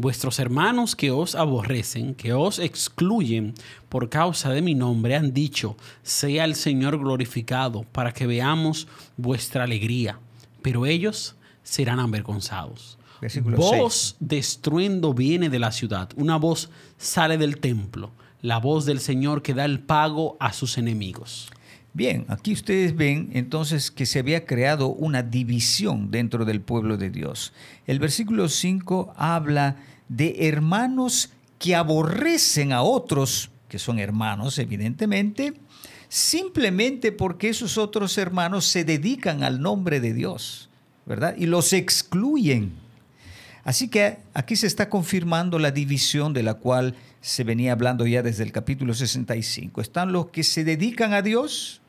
Vuestros 0.00 0.38
hermanos 0.38 0.96
que 0.96 1.10
os 1.10 1.34
aborrecen, 1.34 2.14
que 2.14 2.32
os 2.32 2.58
excluyen 2.58 3.52
por 3.90 4.08
causa 4.08 4.50
de 4.50 4.62
mi 4.62 4.74
nombre, 4.74 5.14
han 5.14 5.34
dicho, 5.34 5.76
sea 6.02 6.44
el 6.44 6.54
Señor 6.54 6.98
glorificado, 6.98 7.84
para 7.92 8.12
que 8.12 8.26
veamos 8.26 8.88
vuestra 9.18 9.64
alegría. 9.64 10.18
Pero 10.62 10.86
ellos 10.86 11.36
serán 11.62 12.00
avergonzados 12.00 12.98
voz 13.54 14.16
de 14.20 14.38
estruendo 14.38 15.12
viene 15.12 15.50
de 15.50 15.58
la 15.58 15.72
ciudad, 15.72 16.08
una 16.16 16.36
voz 16.36 16.70
sale 16.96 17.36
del 17.36 17.58
templo, 17.58 18.10
la 18.40 18.58
voz 18.58 18.86
del 18.86 19.00
Señor 19.00 19.42
que 19.42 19.54
da 19.54 19.64
el 19.64 19.80
pago 19.80 20.36
a 20.40 20.52
sus 20.52 20.78
enemigos. 20.78 21.50
Bien, 21.92 22.24
aquí 22.28 22.52
ustedes 22.52 22.94
ven 22.94 23.30
entonces 23.34 23.90
que 23.90 24.06
se 24.06 24.20
había 24.20 24.46
creado 24.46 24.88
una 24.88 25.22
división 25.24 26.10
dentro 26.10 26.44
del 26.44 26.60
pueblo 26.60 26.96
de 26.96 27.10
Dios. 27.10 27.52
El 27.86 27.98
versículo 27.98 28.48
5 28.48 29.12
habla 29.16 29.76
de 30.10 30.48
hermanos 30.48 31.30
que 31.58 31.76
aborrecen 31.76 32.72
a 32.72 32.82
otros, 32.82 33.50
que 33.68 33.78
son 33.78 34.00
hermanos 34.00 34.58
evidentemente, 34.58 35.54
simplemente 36.08 37.12
porque 37.12 37.48
esos 37.48 37.78
otros 37.78 38.18
hermanos 38.18 38.66
se 38.66 38.84
dedican 38.84 39.44
al 39.44 39.60
nombre 39.60 40.00
de 40.00 40.12
Dios, 40.12 40.68
¿verdad? 41.06 41.36
Y 41.38 41.46
los 41.46 41.72
excluyen. 41.72 42.72
Así 43.62 43.88
que 43.88 44.18
aquí 44.34 44.56
se 44.56 44.66
está 44.66 44.88
confirmando 44.90 45.60
la 45.60 45.70
división 45.70 46.32
de 46.32 46.42
la 46.42 46.54
cual 46.54 46.96
se 47.20 47.44
venía 47.44 47.72
hablando 47.72 48.04
ya 48.04 48.22
desde 48.22 48.42
el 48.42 48.50
capítulo 48.50 48.94
65. 48.94 49.80
Están 49.80 50.10
los 50.10 50.30
que 50.30 50.42
se 50.42 50.64
dedican 50.64 51.12
a 51.12 51.22
Dios, 51.22 51.79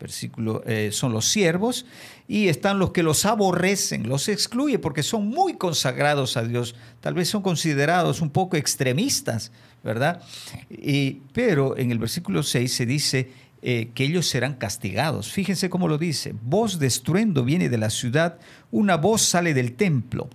versículo, 0.00 0.62
eh, 0.66 0.90
son 0.92 1.12
los 1.12 1.26
siervos, 1.26 1.86
y 2.26 2.48
están 2.48 2.78
los 2.78 2.90
que 2.90 3.02
los 3.02 3.26
aborrecen, 3.26 4.08
los 4.08 4.28
excluye 4.28 4.78
porque 4.78 5.02
son 5.02 5.28
muy 5.28 5.54
consagrados 5.54 6.36
a 6.36 6.42
Dios, 6.42 6.74
tal 7.00 7.14
vez 7.14 7.28
son 7.28 7.42
considerados 7.42 8.20
un 8.20 8.30
poco 8.30 8.56
extremistas, 8.56 9.52
¿verdad? 9.84 10.22
Y, 10.70 11.18
pero 11.32 11.76
en 11.76 11.90
el 11.90 11.98
versículo 11.98 12.42
6 12.42 12.72
se 12.72 12.86
dice 12.86 13.30
eh, 13.62 13.90
que 13.94 14.04
ellos 14.04 14.26
serán 14.26 14.54
castigados. 14.54 15.30
Fíjense 15.30 15.70
cómo 15.70 15.86
lo 15.86 15.98
dice, 15.98 16.34
voz 16.42 16.78
de 16.78 16.86
estruendo 16.86 17.44
viene 17.44 17.68
de 17.68 17.78
la 17.78 17.90
ciudad, 17.90 18.38
una 18.70 18.96
voz 18.96 19.22
sale 19.22 19.54
del 19.54 19.74
templo 19.74 20.28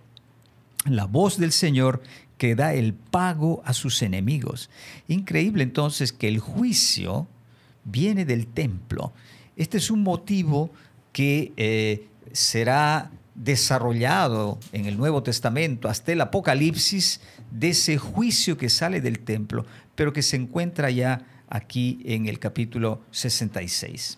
la 0.86 1.06
voz 1.06 1.38
del 1.38 1.52
Señor 1.52 2.02
que 2.38 2.56
da 2.56 2.74
el 2.74 2.94
pago 2.94 3.62
a 3.66 3.74
sus 3.74 4.02
enemigos. 4.02 4.70
Increíble 5.08 5.64
entonces 5.64 6.12
que 6.12 6.28
el 6.28 6.40
juicio 6.40 7.28
viene 7.84 8.26
del 8.26 8.48
templo. 8.48 9.14
Este 9.56 9.78
es 9.78 9.90
un 9.90 10.04
motivo 10.04 10.72
que 11.12 11.54
eh, 11.58 12.08
será 12.32 13.12
desarrollado 13.36 14.60
en 14.72 14.86
el 14.86 14.98
Nuevo 14.98 15.24
Testamento 15.24 15.90
hasta 15.90 16.14
el 16.14 16.22
Apocalipsis 16.22 17.22
de 17.52 17.70
ese 17.70 17.98
juicio 17.98 18.58
que 18.58 18.70
sale 18.70 19.02
del 19.02 19.20
templo, 19.20 19.66
pero 19.96 20.14
que 20.14 20.22
se 20.22 20.38
encuentra 20.38 20.90
ya 20.90 21.26
aquí 21.50 22.02
en 22.06 22.28
el 22.28 22.40
capítulo 22.40 23.02
66. 23.12 24.18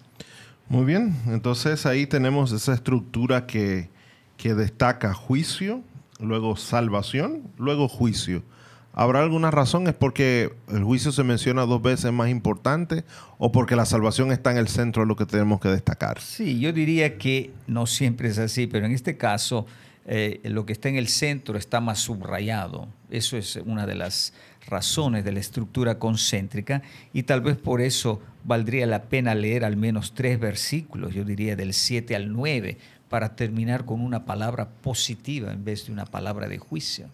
Muy 0.70 0.86
bien, 0.86 1.16
entonces 1.28 1.86
ahí 1.86 2.08
tenemos 2.08 2.52
esa 2.52 2.74
estructura 2.74 3.48
que, 3.48 3.90
que 4.38 4.54
destaca 4.54 5.14
juicio, 5.14 5.82
luego 6.20 6.58
salvación, 6.58 7.44
luego 7.58 7.88
juicio. 7.88 8.44
¿Habrá 9.00 9.22
alguna 9.22 9.52
razón? 9.52 9.86
¿Es 9.86 9.94
porque 9.94 10.52
el 10.70 10.84
juicio 10.84 11.12
se 11.12 11.24
menciona 11.24 11.68
dos 11.68 11.84
veces 11.84 12.12
más 12.12 12.30
importante 12.30 13.04
o 13.38 13.52
porque 13.52 13.76
la 13.76 13.86
salvación 13.86 14.32
está 14.32 14.50
en 14.50 14.58
el 14.58 14.70
centro 14.70 15.04
de 15.04 15.08
lo 15.08 15.16
que 15.16 15.28
tenemos 15.28 15.60
que 15.60 15.70
destacar? 15.70 16.20
Sí, 16.20 16.60
yo 16.60 16.74
diría 16.74 17.20
que 17.20 17.52
no 17.68 17.86
siempre 17.86 18.30
es 18.30 18.40
así, 18.40 18.66
pero 18.66 18.88
en 18.88 18.94
este 18.94 19.16
caso 19.16 19.68
eh, 20.08 20.40
lo 20.46 20.66
que 20.66 20.74
está 20.74 20.90
en 20.90 20.96
el 20.96 21.10
centro 21.10 21.60
está 21.60 21.80
más 21.80 22.00
subrayado. 22.00 22.88
Eso 23.12 23.38
es 23.38 23.58
una 23.58 23.86
de 23.86 23.94
las 23.94 24.34
razones 24.68 25.24
de 25.24 25.32
la 25.32 25.42
estructura 25.42 26.00
concéntrica 26.00 26.82
y 27.14 27.22
tal 27.22 27.42
vez 27.42 27.56
por 27.56 27.82
eso 27.82 28.20
valdría 28.46 28.88
la 28.88 29.04
pena 29.04 29.36
leer 29.36 29.64
al 29.64 29.78
menos 29.78 30.16
tres 30.16 30.40
versículos, 30.40 31.14
yo 31.14 31.24
diría 31.24 31.56
del 31.56 31.76
7 31.76 32.16
al 32.16 32.34
9, 32.34 32.80
para 33.10 33.36
terminar 33.36 33.86
con 33.86 34.02
una 34.02 34.26
palabra 34.26 34.70
positiva 34.70 35.54
en 35.54 35.64
vez 35.64 35.86
de 35.86 35.94
una 35.94 36.08
palabra 36.08 36.48
de 36.48 36.58
juicio. 36.58 37.10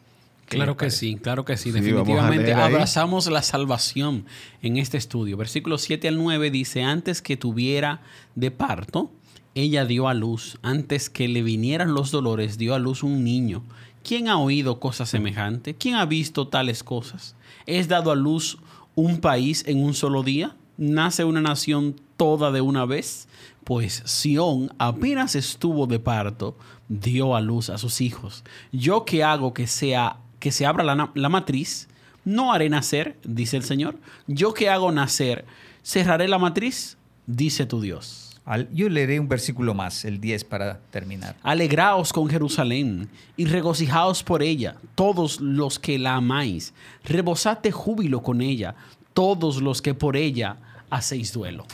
Claro 0.56 0.78
que 0.78 0.90
sí, 0.90 1.16
claro 1.16 1.46
que 1.46 1.58
sí, 1.58 1.72
definitivamente 1.72 2.54
abrazamos 2.54 3.28
la 3.28 3.42
salvación 3.42 4.26
en 4.62 4.78
este 4.78 4.98
estudio. 4.98 5.38
Versículo 5.38 5.78
7 5.78 6.08
al 6.08 6.18
9 6.18 6.52
dice, 6.52 6.84
antes 6.84 7.22
que 7.22 7.38
tuviera 7.38 8.02
de 8.36 8.52
parto, 8.52 9.12
ella 9.56 9.86
dio 9.86 10.08
a 10.08 10.14
luz, 10.14 10.58
antes 10.62 11.10
que 11.10 11.28
le 11.28 11.44
vinieran 11.44 11.94
los 11.94 12.12
dolores, 12.12 12.58
dio 12.58 12.74
a 12.74 12.80
luz 12.80 13.04
un 13.04 13.24
niño. 13.24 13.64
¿Quién 14.04 14.28
ha 14.28 14.38
oído 14.38 14.80
cosas 14.80 15.10
semejantes? 15.10 15.76
¿Quién 15.80 15.96
ha 15.96 16.06
visto 16.06 16.48
tales 16.48 16.84
cosas? 16.84 17.36
¿Es 17.66 17.88
dado 17.88 18.12
a 18.12 18.16
luz 18.16 18.58
un 18.96 19.20
país 19.20 19.64
en 19.68 19.84
un 19.84 19.94
solo 19.94 20.24
día? 20.24 20.56
¿Nace 20.78 21.24
una 21.24 21.42
nación 21.42 21.96
toda 22.18 22.52
de 22.52 22.62
una 22.62 22.86
vez? 22.86 23.28
pues 23.64 24.04
Sión 24.06 24.74
apenas 24.78 25.36
estuvo 25.36 25.88
de 25.88 26.00
parto, 26.00 26.58
dio 26.90 27.36
a 27.36 27.42
luz 27.42 27.70
a 27.70 27.78
sus 27.78 28.02
hijos. 28.02 28.44
Yo 28.72 29.06
que 29.06 29.24
hago 29.24 29.54
que 29.54 29.68
sea 29.68 30.18
que 30.44 30.52
se 30.52 30.66
abra 30.66 30.84
la, 30.84 31.10
la, 31.14 31.30
matriz, 31.30 31.88
no 32.26 32.52
haré 32.52 32.68
nacer, 32.68 33.16
dice 33.24 33.56
el 33.56 33.64
Señor. 33.64 33.96
Yo 34.28 34.54
que 34.54 34.70
hago 34.70 34.92
nacer, 34.92 35.46
cerraré 35.84 36.28
la 36.28 36.38
matriz, 36.38 36.98
dice 37.26 37.66
tu 37.66 37.80
Dios. 37.80 38.38
Yo 38.74 38.90
leeré 38.90 39.22
un 39.22 39.30
versículo 39.30 39.74
más, 39.74 40.04
el 40.04 40.20
10 40.20 40.44
para 40.44 40.80
terminar. 40.92 41.38
Alegraos 41.44 42.12
con 42.12 42.28
Jerusalén 42.28 43.08
y 43.38 43.46
regocijaos 43.46 44.22
por 44.22 44.44
ella, 44.44 44.76
todos 44.96 45.40
los 45.40 45.80
que 45.80 45.98
la 45.98 46.16
amáis. 46.16 46.74
Rebosad 47.06 47.60
de 47.60 47.72
júbilo 47.72 48.22
con 48.22 48.42
ella, 48.42 48.76
todos 49.14 49.62
los 49.62 49.82
que 49.82 49.94
por 49.94 50.18
ella 50.18 50.58
hacéis 50.90 51.32
duelo. 51.32 51.66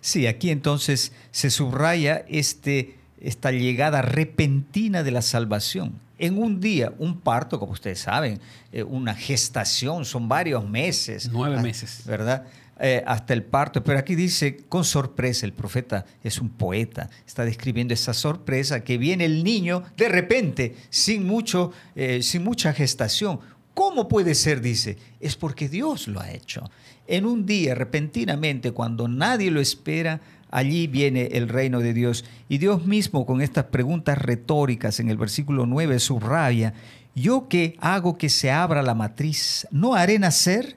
Sí, 0.00 0.28
aquí 0.28 0.50
entonces 0.50 1.12
se 1.32 1.50
subraya 1.50 2.24
este, 2.28 2.96
esta 3.20 3.50
llegada 3.50 4.02
repentina 4.02 5.02
de 5.02 5.10
la 5.10 5.22
salvación. 5.22 5.94
En 6.22 6.38
un 6.40 6.60
día, 6.60 6.94
un 6.98 7.18
parto, 7.18 7.58
como 7.58 7.72
ustedes 7.72 7.98
saben, 7.98 8.40
eh, 8.70 8.84
una 8.84 9.12
gestación, 9.12 10.04
son 10.04 10.28
varios 10.28 10.64
meses. 10.64 11.28
Nueve 11.32 11.56
ah, 11.58 11.62
meses. 11.62 12.02
¿Verdad? 12.06 12.44
Eh, 12.78 13.02
hasta 13.04 13.32
el 13.32 13.42
parto. 13.42 13.82
Pero 13.82 13.98
aquí 13.98 14.14
dice, 14.14 14.58
con 14.68 14.84
sorpresa, 14.84 15.46
el 15.46 15.52
profeta 15.52 16.06
es 16.22 16.38
un 16.38 16.50
poeta, 16.50 17.10
está 17.26 17.44
describiendo 17.44 17.92
esa 17.92 18.14
sorpresa 18.14 18.84
que 18.84 18.98
viene 18.98 19.24
el 19.24 19.42
niño 19.42 19.82
de 19.96 20.08
repente, 20.08 20.76
sin, 20.90 21.26
mucho, 21.26 21.72
eh, 21.96 22.22
sin 22.22 22.44
mucha 22.44 22.72
gestación, 22.72 23.40
¿Cómo 23.74 24.06
puede 24.06 24.34
ser? 24.34 24.60
Dice, 24.60 24.98
es 25.18 25.36
porque 25.36 25.68
Dios 25.68 26.06
lo 26.06 26.20
ha 26.20 26.30
hecho. 26.30 26.70
En 27.06 27.24
un 27.24 27.46
día, 27.46 27.74
repentinamente, 27.74 28.72
cuando 28.72 29.08
nadie 29.08 29.50
lo 29.50 29.60
espera, 29.60 30.20
allí 30.52 30.86
viene 30.86 31.30
el 31.32 31.48
reino 31.48 31.80
de 31.80 31.92
Dios. 31.92 32.24
Y 32.48 32.58
Dios 32.58 32.86
mismo 32.86 33.26
con 33.26 33.42
estas 33.42 33.64
preguntas 33.64 34.18
retóricas 34.18 35.00
en 35.00 35.08
el 35.08 35.16
versículo 35.16 35.66
9 35.66 35.98
subraya, 35.98 36.74
yo 37.16 37.48
que 37.48 37.76
hago 37.80 38.16
que 38.16 38.28
se 38.28 38.52
abra 38.52 38.82
la 38.82 38.94
matriz, 38.94 39.66
¿no 39.72 39.94
haré 39.94 40.18
nacer? 40.20 40.76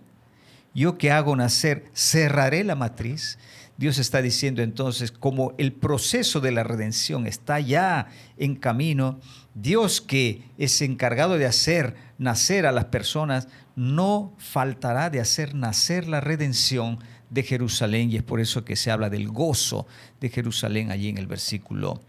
Yo 0.74 0.98
que 0.98 1.12
hago 1.12 1.36
nacer, 1.36 1.86
cerraré 1.94 2.64
la 2.64 2.76
matriz. 2.76 3.38
Dios 3.78 3.98
está 3.98 4.22
diciendo 4.22 4.62
entonces, 4.62 5.12
como 5.12 5.54
el 5.58 5.74
proceso 5.74 6.40
de 6.40 6.52
la 6.52 6.64
redención 6.64 7.28
está 7.28 7.60
ya 7.60 8.08
en 8.38 8.56
camino, 8.56 9.20
Dios 9.56 10.02
que 10.02 10.44
es 10.58 10.82
encargado 10.82 11.38
de 11.38 11.46
hacer 11.46 11.96
nacer 12.18 12.66
a 12.66 12.72
las 12.72 12.86
personas, 12.86 13.48
no 13.76 14.36
faltará 14.38 15.10
de 15.10 15.22
hacer 15.22 15.56
nacer 15.56 16.08
la 16.08 16.22
redención 16.22 17.00
de 17.30 17.44
Jerusalén. 17.44 18.12
Y 18.12 18.18
es 18.18 18.24
por 18.24 18.42
eso 18.42 18.66
que 18.66 18.76
se 18.76 18.92
habla 18.92 19.10
del 19.10 19.30
gozo 19.30 19.88
de 20.20 20.30
Jerusalén 20.30 20.92
allí 20.92 21.10
en 21.10 21.18
el 21.18 21.28
versículo 21.28 22.04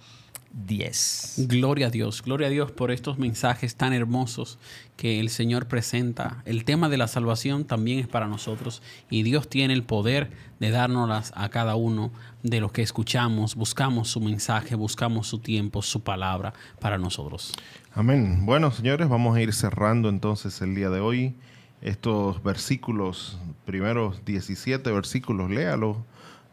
10. 0.52 1.46
Gloria 1.48 1.88
a 1.88 1.90
Dios, 1.90 2.22
gloria 2.22 2.46
a 2.46 2.50
Dios 2.50 2.72
por 2.72 2.90
estos 2.90 3.18
mensajes 3.18 3.76
tan 3.76 3.92
hermosos 3.92 4.59
que 4.96 5.20
el 5.20 5.28
Señor 5.28 5.66
presenta. 5.66 6.42
El 6.46 6.64
tema 6.64 6.88
de 6.88 6.96
la 6.96 7.09
salvación 7.09 7.64
también 7.64 7.98
es 7.98 8.09
para 8.09 8.26
nosotros 8.26 8.82
y 9.11 9.22
Dios 9.22 9.48
tiene 9.48 9.74
el 9.74 9.82
poder 9.82 10.30
de 10.59 10.70
dárnoslas 10.70 11.32
a 11.37 11.48
cada 11.50 11.76
uno 11.76 12.11
de 12.42 12.61
los 12.61 12.72
que 12.72 12.82
escuchamos, 12.82 13.54
buscamos 13.54 14.09
su 14.09 14.20
mensaje, 14.20 14.74
buscamos 14.74 15.26
su 15.26 15.38
tiempo, 15.38 15.82
su 15.82 16.02
palabra 16.02 16.54
para 16.80 16.96
nosotros. 16.96 17.52
Amén. 17.94 18.46
Bueno, 18.46 18.70
señores, 18.70 19.09
vamos 19.09 19.37
a 19.37 19.42
ir 19.42 19.52
cerrando 19.52 20.09
entonces 20.09 20.61
el 20.62 20.74
día 20.74 20.90
de 20.90 21.00
hoy 21.00 21.35
estos 21.82 22.42
versículos, 22.42 23.38
primeros 23.66 24.24
17 24.24 24.90
versículos, 24.90 25.50
léalo, 25.50 26.04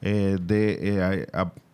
eh, 0.01 0.38
de 0.41 0.79
eh, 0.82 1.27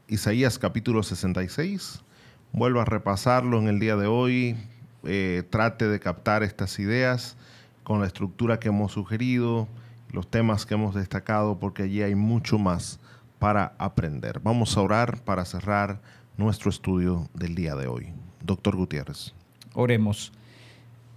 Isaías 0.07 0.59
capítulo 0.59 1.01
66 1.01 2.03
vuelva 2.51 2.83
a 2.83 2.85
repasarlo 2.85 3.59
en 3.59 3.67
el 3.67 3.79
día 3.79 3.95
de 3.95 4.07
hoy, 4.07 4.55
eh, 5.03 5.43
trate 5.49 5.87
de 5.87 5.99
captar 5.99 6.43
estas 6.43 6.79
ideas 6.79 7.37
con 7.83 8.01
la 8.01 8.07
estructura 8.07 8.59
que 8.59 8.69
hemos 8.69 8.91
sugerido, 8.91 9.67
los 10.11 10.29
temas 10.29 10.65
que 10.65 10.73
hemos 10.73 10.95
destacado, 10.95 11.59
porque 11.59 11.83
allí 11.83 12.01
hay 12.01 12.15
mucho 12.15 12.57
más 12.57 12.99
para 13.39 13.73
aprender. 13.77 14.39
Vamos 14.41 14.77
a 14.77 14.81
orar 14.81 15.21
para 15.21 15.45
cerrar 15.45 16.01
nuestro 16.37 16.69
estudio 16.69 17.29
del 17.33 17.55
día 17.55 17.75
de 17.75 17.87
hoy. 17.87 18.13
Doctor 18.41 18.75
Gutiérrez. 18.75 19.33
Oremos. 19.73 20.31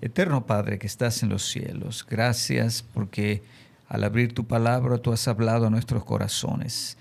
Eterno 0.01 0.47
Padre 0.47 0.79
que 0.79 0.87
estás 0.89 1.23
en 1.23 1.29
los 1.29 1.49
cielos, 1.49 2.05
gracias 2.09 2.83
porque 2.83 3.43
al 3.89 4.03
abrir 4.03 4.35
tu 4.35 4.47
palabra 4.47 4.99
tú 4.99 5.13
has 5.13 5.29
hablado 5.29 5.69
a 5.69 5.71
nuestros 5.71 6.05
corazones. 6.05 6.99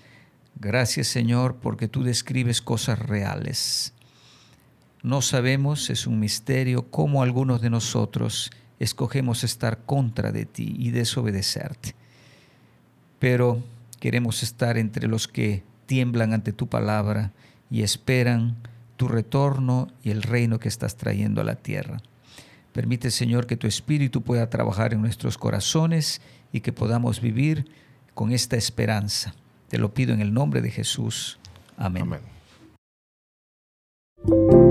Gracias 0.54 1.08
Señor 1.08 1.56
porque 1.56 1.88
tú 1.88 2.04
describes 2.04 2.62
cosas 2.62 3.00
reales. 3.00 3.92
No 5.02 5.20
sabemos, 5.20 5.90
es 5.90 6.06
un 6.06 6.20
misterio, 6.20 6.90
cómo 6.90 7.22
algunos 7.22 7.60
de 7.60 7.70
nosotros 7.70 8.50
escogemos 8.78 9.42
estar 9.44 9.78
contra 9.84 10.32
de 10.32 10.44
ti 10.44 10.74
y 10.78 10.90
desobedecerte. 10.90 11.94
Pero 13.18 13.62
queremos 13.98 14.42
estar 14.42 14.78
entre 14.78 15.08
los 15.08 15.28
que 15.28 15.64
tiemblan 15.86 16.32
ante 16.32 16.52
tu 16.52 16.68
palabra 16.68 17.32
y 17.70 17.82
esperan 17.82 18.56
tu 18.96 19.08
retorno 19.08 19.88
y 20.02 20.10
el 20.10 20.22
reino 20.22 20.60
que 20.60 20.68
estás 20.68 20.96
trayendo 20.96 21.40
a 21.40 21.44
la 21.44 21.56
tierra. 21.56 22.00
Permite, 22.72 23.10
Señor, 23.10 23.46
que 23.46 23.56
tu 23.56 23.66
Espíritu 23.66 24.22
pueda 24.22 24.48
trabajar 24.50 24.94
en 24.94 25.00
nuestros 25.00 25.36
corazones 25.36 26.20
y 26.52 26.60
que 26.60 26.72
podamos 26.72 27.20
vivir 27.20 27.68
con 28.14 28.32
esta 28.32 28.56
esperanza. 28.56 29.34
Te 29.68 29.78
lo 29.78 29.92
pido 29.94 30.14
en 30.14 30.20
el 30.20 30.32
nombre 30.32 30.60
de 30.60 30.70
Jesús. 30.70 31.38
Amén. 31.76 32.02
Amén. 34.24 34.61